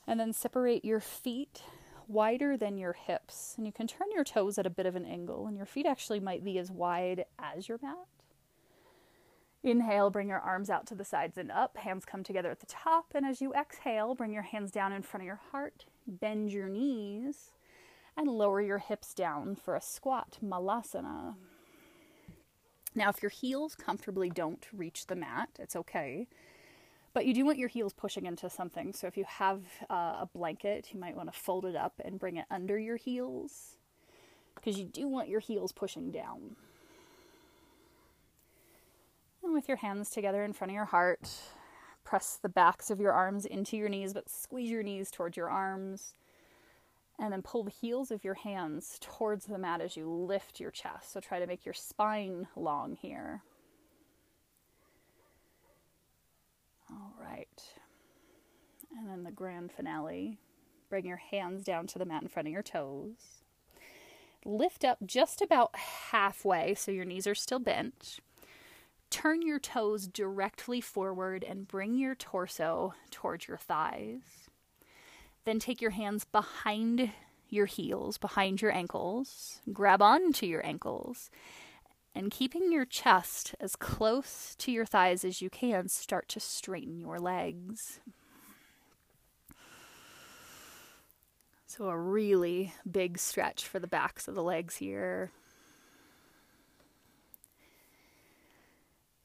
[0.06, 1.62] And then separate your feet
[2.08, 3.54] wider than your hips.
[3.56, 5.86] And you can turn your toes at a bit of an angle, and your feet
[5.86, 7.96] actually might be as wide as your mat.
[9.62, 11.76] Inhale, bring your arms out to the sides and up.
[11.76, 13.12] Hands come together at the top.
[13.14, 15.84] And as you exhale, bring your hands down in front of your heart.
[16.06, 17.50] Bend your knees
[18.16, 21.34] and lower your hips down for a squat, malasana.
[22.94, 26.26] Now, if your heels comfortably don't reach the mat, it's okay.
[27.12, 28.92] But you do want your heels pushing into something.
[28.92, 32.18] So if you have uh, a blanket, you might want to fold it up and
[32.18, 33.76] bring it under your heels
[34.54, 36.56] because you do want your heels pushing down.
[39.50, 41.28] And with your hands together in front of your heart,
[42.04, 45.50] press the backs of your arms into your knees, but squeeze your knees towards your
[45.50, 46.14] arms.
[47.18, 50.70] And then pull the heels of your hands towards the mat as you lift your
[50.70, 51.12] chest.
[51.12, 53.42] So try to make your spine long here.
[56.88, 57.74] All right.
[58.96, 60.38] And then the grand finale.
[60.88, 63.42] Bring your hands down to the mat in front of your toes.
[64.44, 68.20] Lift up just about halfway so your knees are still bent.
[69.10, 74.48] Turn your toes directly forward and bring your torso towards your thighs.
[75.44, 77.10] Then take your hands behind
[77.48, 79.60] your heels, behind your ankles.
[79.72, 81.30] Grab onto your ankles.
[82.14, 86.98] And keeping your chest as close to your thighs as you can, start to straighten
[86.98, 88.00] your legs.
[91.66, 95.30] So, a really big stretch for the backs of the legs here.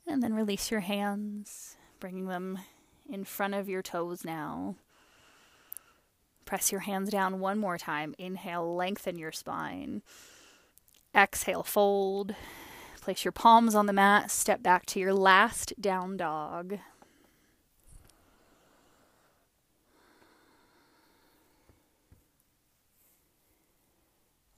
[0.08, 2.60] And then release your hands, bringing them
[3.10, 4.76] in front of your toes now.
[6.46, 8.14] Press your hands down one more time.
[8.20, 10.04] Inhale, lengthen your spine.
[11.14, 12.36] Exhale, fold.
[13.02, 14.30] Place your palms on the mat.
[14.30, 16.80] Step back to your last down dog.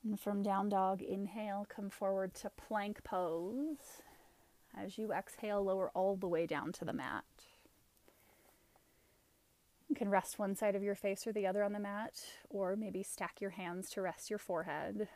[0.04, 4.02] And from down dog, inhale, come forward to plank pose.
[4.80, 7.24] As you exhale, lower all the way down to the mat.
[9.90, 12.76] You can rest one side of your face or the other on the mat, or
[12.76, 15.08] maybe stack your hands to rest your forehead.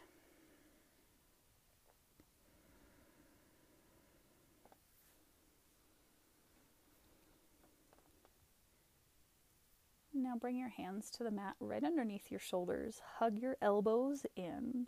[10.13, 13.01] Now bring your hands to the mat right underneath your shoulders.
[13.19, 14.87] Hug your elbows in.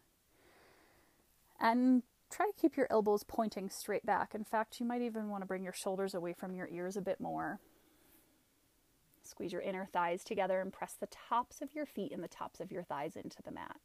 [1.60, 2.04] And
[2.34, 4.34] try to keep your elbows pointing straight back.
[4.34, 7.02] In fact, you might even want to bring your shoulders away from your ears a
[7.02, 7.60] bit more.
[9.24, 12.60] Squeeze your inner thighs together and press the tops of your feet and the tops
[12.60, 13.80] of your thighs into the mat.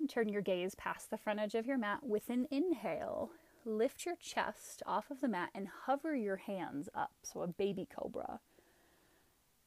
[0.00, 3.30] And turn your gaze past the front edge of your mat with an inhale.
[3.64, 7.86] Lift your chest off of the mat and hover your hands up, so a baby
[7.86, 8.40] cobra.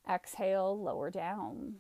[0.10, 1.76] Exhale, lower down.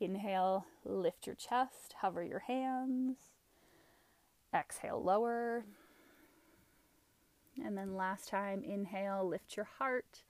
[0.00, 3.18] Inhale, lift your chest, hover your hands.
[4.54, 5.64] Exhale, lower.
[7.62, 10.22] And then last time, inhale, lift your heart,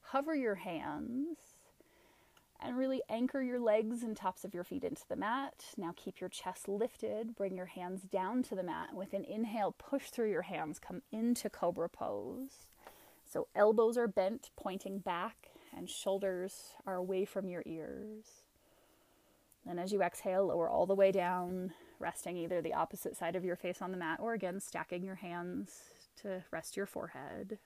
[0.00, 1.36] hover your hands,
[2.62, 5.66] and really anchor your legs and tops of your feet into the mat.
[5.76, 8.94] Now keep your chest lifted, bring your hands down to the mat.
[8.94, 12.66] With an inhale, push through your hands, come into cobra pose.
[13.24, 18.39] So elbows are bent, pointing back, and shoulders are away from your ears.
[19.66, 23.44] Then, as you exhale, lower all the way down, resting either the opposite side of
[23.44, 25.80] your face on the mat or again stacking your hands
[26.22, 27.58] to rest your forehead.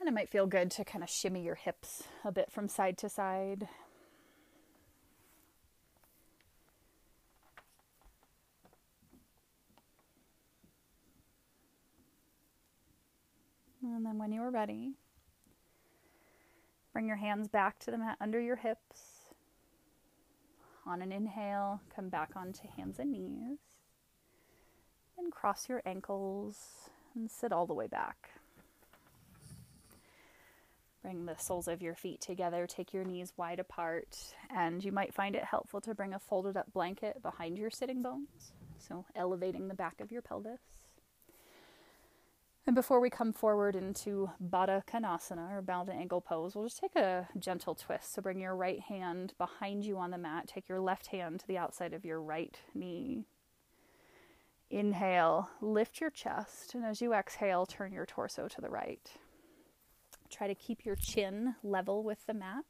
[0.00, 2.98] And it might feel good to kind of shimmy your hips a bit from side
[2.98, 3.68] to side.
[13.82, 14.94] And then when you are ready,
[16.92, 19.26] bring your hands back to the mat under your hips.
[20.86, 23.58] On an inhale, come back onto hands and knees.
[25.16, 28.30] Then cross your ankles and sit all the way back.
[31.02, 34.16] Bring the soles of your feet together, take your knees wide apart,
[34.54, 38.02] and you might find it helpful to bring a folded up blanket behind your sitting
[38.02, 40.60] bones, so elevating the back of your pelvis.
[42.64, 46.94] And before we come forward into Baddha Konasana or bound angle pose, we'll just take
[46.94, 48.14] a gentle twist.
[48.14, 51.46] So bring your right hand behind you on the mat, take your left hand to
[51.46, 53.24] the outside of your right knee.
[54.70, 59.10] Inhale, lift your chest, and as you exhale, turn your torso to the right.
[60.30, 62.64] Try to keep your chin level with the mat.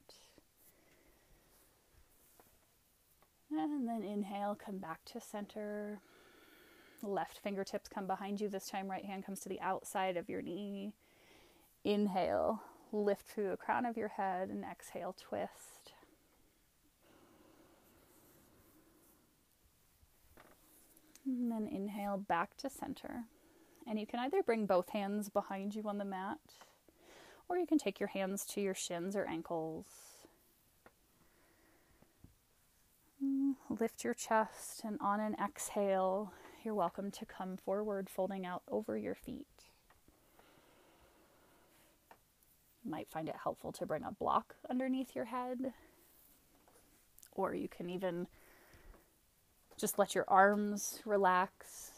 [3.51, 6.01] And then inhale, come back to center.
[7.03, 8.49] Left fingertips come behind you.
[8.49, 10.95] This time, right hand comes to the outside of your knee.
[11.85, 15.93] Inhale, lift through the crown of your head, and exhale, twist.
[21.27, 23.25] And then inhale back to center.
[23.87, 26.39] And you can either bring both hands behind you on the mat
[27.53, 29.87] or you can take your hands to your shins or ankles.
[33.23, 36.33] Mm, lift your chest, and on an exhale,
[36.65, 39.47] you're welcome to come forward, folding out over your feet.
[42.85, 45.73] You might find it helpful to bring a block underneath your head,
[47.33, 48.27] or you can even
[49.79, 51.93] just let your arms relax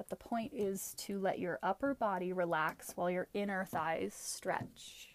[0.00, 5.09] But the point is to let your upper body relax while your inner thighs stretch.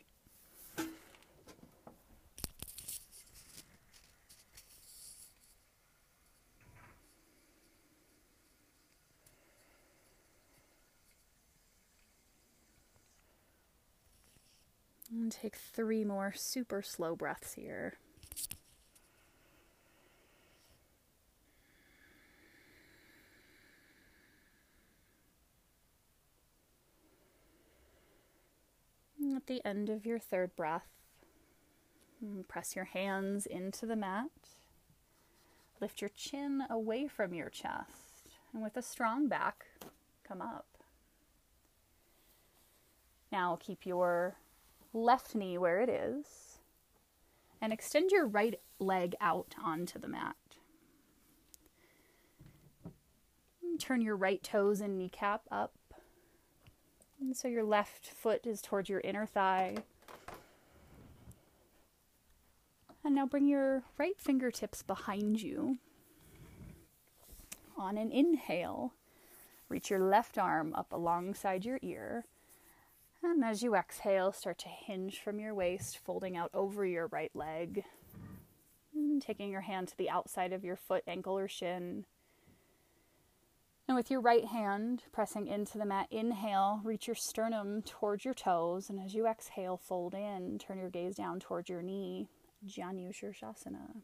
[15.26, 17.96] And take three more super slow breaths here.
[29.36, 30.86] At the end of your third breath,
[32.24, 34.30] mm, press your hands into the mat.
[35.82, 38.28] Lift your chin away from your chest.
[38.54, 39.66] And with a strong back,
[40.24, 40.68] come up.
[43.32, 44.36] Now keep your
[44.96, 46.60] left knee where it is
[47.62, 50.36] and extend your right leg out onto the mat.
[53.78, 55.74] Turn your right toes and kneecap up
[57.20, 59.78] and so your left foot is towards your inner thigh.
[63.04, 65.78] And now bring your right fingertips behind you.
[67.78, 68.94] On an inhale,
[69.70, 72.26] reach your left arm up alongside your ear.
[73.32, 77.32] And as you exhale, start to hinge from your waist, folding out over your right
[77.34, 77.84] leg.
[78.94, 82.06] And taking your hand to the outside of your foot, ankle, or shin.
[83.88, 88.34] And with your right hand pressing into the mat, inhale, reach your sternum towards your
[88.36, 88.90] toes.
[88.90, 92.30] And as you exhale, fold in, turn your gaze down towards your knee,
[92.66, 94.02] Janu Shirshasana.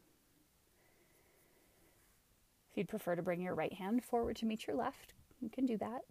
[2.70, 5.64] If you'd prefer to bring your right hand forward to meet your left, you can
[5.64, 6.02] do that.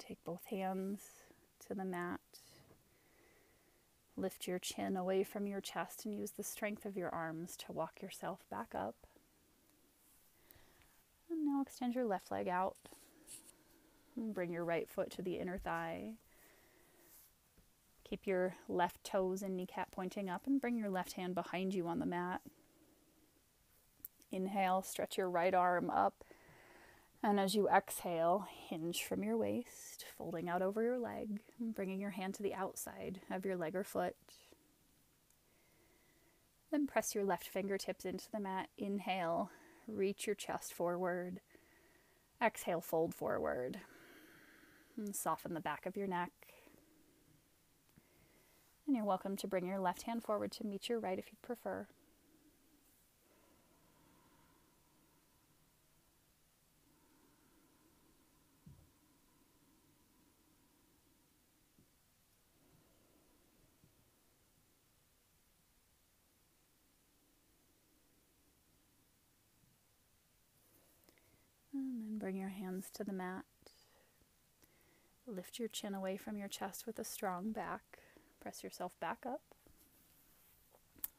[0.00, 1.00] Take both hands
[1.66, 2.20] to the mat.
[4.16, 7.72] Lift your chin away from your chest and use the strength of your arms to
[7.72, 8.96] walk yourself back up.
[11.30, 12.76] And now extend your left leg out.
[14.16, 16.14] And bring your right foot to the inner thigh.
[18.04, 21.86] Keep your left toes and kneecap pointing up and bring your left hand behind you
[21.86, 22.40] on the mat.
[24.32, 26.24] Inhale, stretch your right arm up
[27.22, 32.10] and as you exhale, hinge from your waist, folding out over your leg, bringing your
[32.10, 34.16] hand to the outside of your leg or foot.
[36.70, 38.68] Then press your left fingertips into the mat.
[38.78, 39.50] Inhale,
[39.86, 41.40] reach your chest forward.
[42.42, 43.80] Exhale, fold forward.
[44.96, 46.30] And soften the back of your neck.
[48.86, 51.42] And you're welcome to bring your left hand forward to meet your right if you'd
[51.42, 51.86] prefer.
[72.30, 73.44] Bring your hands to the mat.
[75.26, 77.98] Lift your chin away from your chest with a strong back.
[78.40, 79.40] Press yourself back up.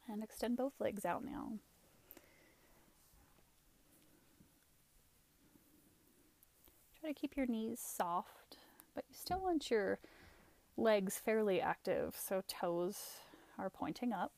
[0.08, 1.58] And extend both legs out now.
[6.98, 8.56] Try to keep your knees soft,
[8.94, 9.98] but you still want your
[10.78, 13.18] legs fairly active, so toes
[13.58, 14.32] are pointing up.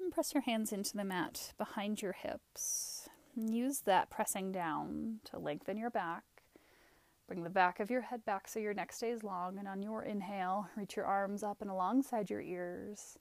[0.00, 2.97] And press your hands into the mat behind your hips.
[3.40, 6.24] Use that pressing down to lengthen your back.
[7.28, 10.02] Bring the back of your head back so your neck stays long, and on your
[10.02, 13.16] inhale, reach your arms up and alongside your ears.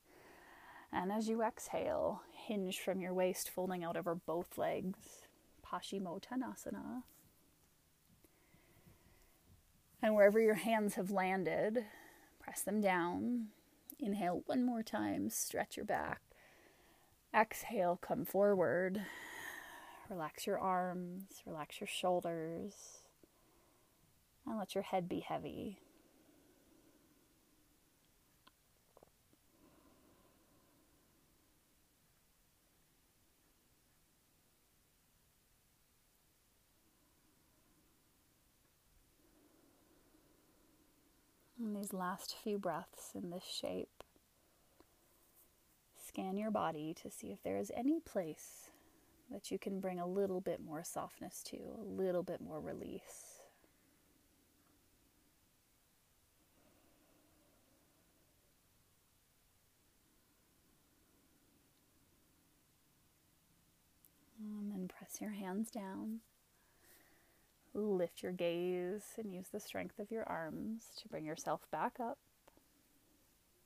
[0.91, 4.97] And as you exhale, hinge from your waist, folding out over both legs.
[5.63, 7.03] Paschimottanasana.
[10.01, 11.85] And wherever your hands have landed,
[12.39, 13.49] press them down.
[13.99, 16.21] Inhale one more time, stretch your back.
[17.35, 19.03] Exhale, come forward.
[20.09, 22.73] Relax your arms, relax your shoulders,
[24.45, 25.79] and let your head be heavy.
[41.59, 44.03] In these last few breaths in this shape,
[46.07, 48.71] scan your body to see if there is any place
[49.31, 53.41] that you can bring a little bit more softness to, a little bit more release.
[64.39, 66.19] Um, and then press your hands down.
[67.73, 72.17] Lift your gaze and use the strength of your arms to bring yourself back up.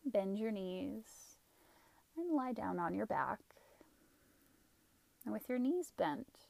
[0.05, 1.38] Bend your knees
[2.18, 3.39] and lie down on your back.
[5.24, 6.47] And with your knees bent,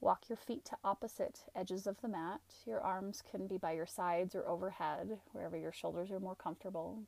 [0.00, 2.40] walk your feet to opposite edges of the mat.
[2.66, 7.00] Your arms can be by your sides or overhead, wherever your shoulders are more comfortable.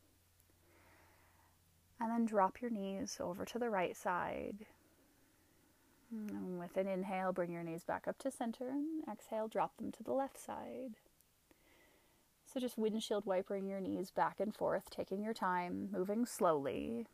[2.00, 4.66] And then drop your knees over to the right side
[6.10, 8.72] and with an inhale, bring your knees back up to center.
[9.10, 10.94] Exhale, drop them to the left side.
[12.52, 17.06] So just windshield wipering your knees back and forth, taking your time, moving slowly.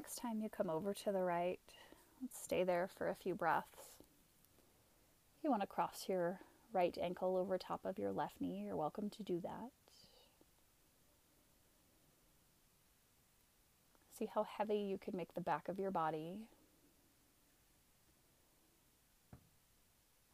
[0.00, 1.60] Next time you come over to the right,
[2.22, 3.98] let's stay there for a few breaths.
[5.36, 6.40] If you want to cross your
[6.72, 9.70] right ankle over top of your left knee, you're welcome to do that.
[14.18, 16.38] See how heavy you can make the back of your body.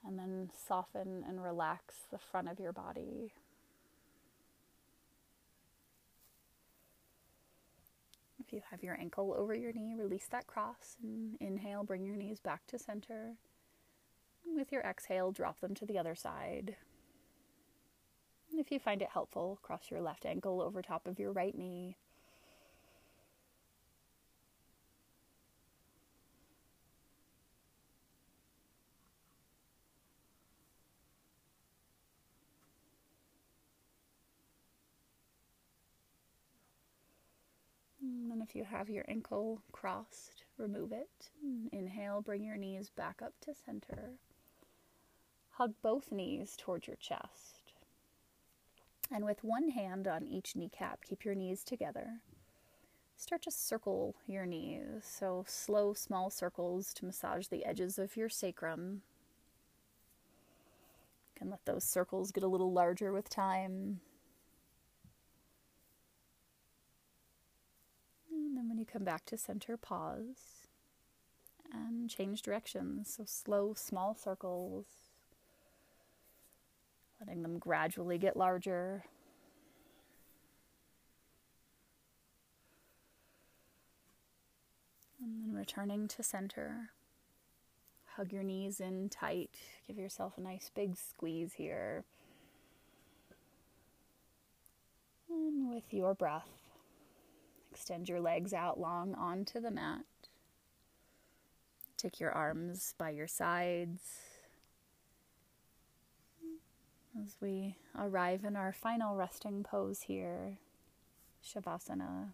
[0.06, 3.32] And then soften and relax the front of your body.
[8.56, 12.40] You have your ankle over your knee, release that cross and inhale, bring your knees
[12.40, 13.34] back to center.
[14.46, 16.76] With your exhale, drop them to the other side.
[18.50, 21.56] And If you find it helpful, cross your left ankle over top of your right
[21.56, 21.96] knee.
[38.00, 41.30] And if you have your ankle crossed, remove it.
[41.72, 44.12] Inhale, bring your knees back up to center.
[45.50, 47.72] Hug both knees towards your chest.
[49.10, 52.20] And with one hand on each kneecap, keep your knees together.
[53.16, 55.02] Start to circle your knees.
[55.02, 59.02] So, slow, small circles to massage the edges of your sacrum.
[61.34, 64.00] You can let those circles get a little larger with time.
[68.30, 70.66] And then, when you come back to center, pause
[71.72, 73.14] and change directions.
[73.16, 74.84] So, slow, small circles
[77.18, 79.04] letting them gradually get larger.
[85.22, 86.90] And then returning to center.
[88.16, 89.52] Hug your knees in tight.
[89.86, 92.04] Give yourself a nice big squeeze here.
[95.30, 96.65] And with your breath,
[97.76, 100.06] extend your legs out long onto the mat.
[101.98, 104.00] Take your arms by your sides
[107.22, 110.56] as we arrive in our final resting pose here,
[111.44, 112.30] Shavasana.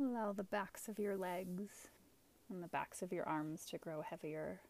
[0.00, 1.90] Allow the backs of your legs
[2.50, 4.62] and the backs of your arms to grow heavier.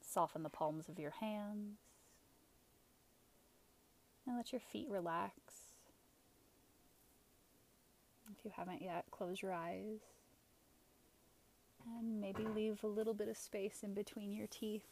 [0.00, 1.78] Soften the palms of your hands.
[4.26, 5.32] And let your feet relax.
[8.30, 10.00] If you haven't yet, close your eyes.
[11.98, 14.86] And maybe leave a little bit of space in between your teeth.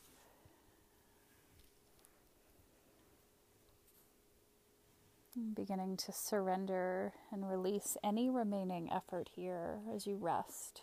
[5.54, 10.82] Beginning to surrender and release any remaining effort here as you rest.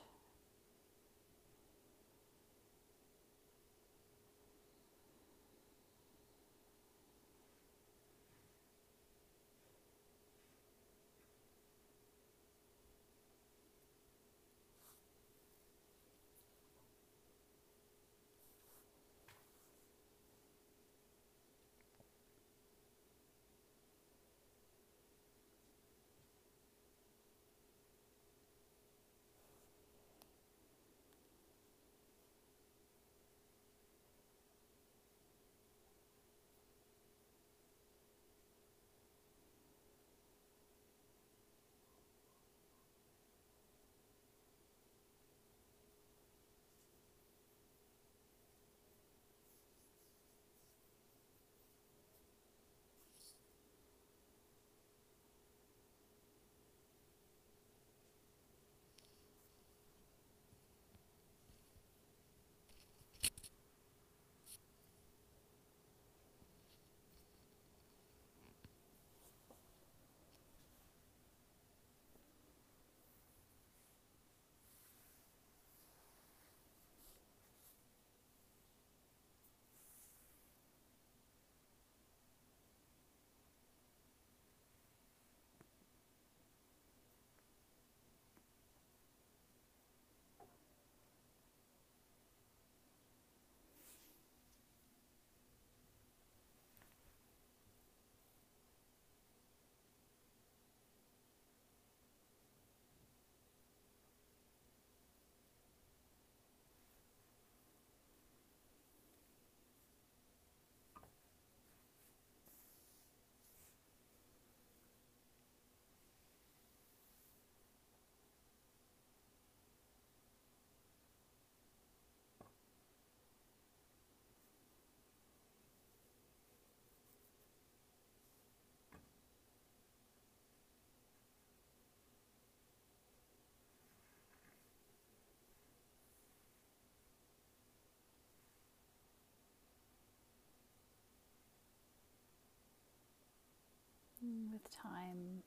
[144.68, 145.44] With time,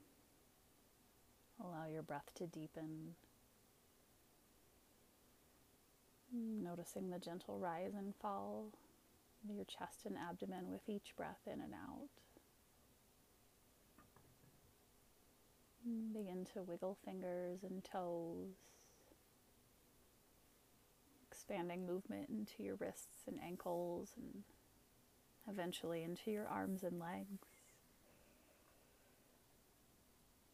[1.63, 3.13] allow your breath to deepen,
[6.33, 8.71] noticing the gentle rise and fall
[9.43, 12.09] of your chest and abdomen with each breath in and out.
[16.13, 18.55] Begin to wiggle fingers and toes,
[21.31, 24.43] expanding movement into your wrists and ankles, and
[25.47, 27.50] eventually into your arms and legs.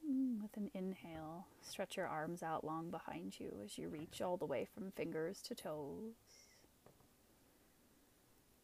[0.07, 4.45] With an inhale, stretch your arms out long behind you as you reach all the
[4.45, 6.13] way from fingers to toes.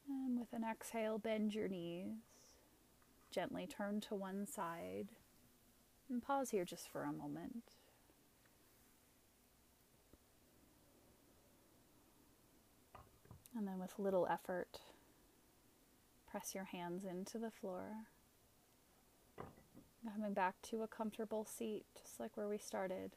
[0.07, 2.15] And with an exhale, bend your knees.
[3.31, 5.09] Gently turn to one side.
[6.09, 7.63] And pause here just for a moment.
[13.55, 14.79] And then, with little effort,
[16.29, 18.07] press your hands into the floor.
[20.11, 23.11] Coming back to a comfortable seat, just like where we started.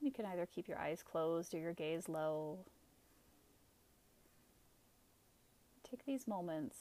[0.00, 2.58] You can either keep your eyes closed or your gaze low.
[5.88, 6.76] Take these moments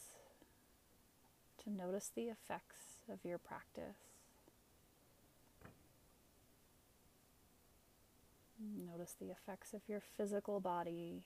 [1.64, 3.98] to notice the effects of your practice.
[8.60, 11.24] Notice the effects of your physical body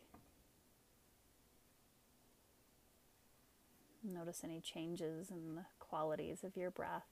[4.13, 5.65] Notice any changes in the
[5.95, 7.07] qualities of your breath.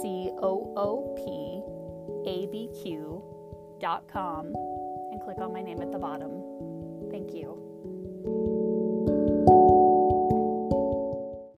[0.00, 1.60] C O O P
[2.30, 4.54] A B Q.com
[5.12, 7.10] and click on my name at the bottom.
[7.10, 7.65] Thank you.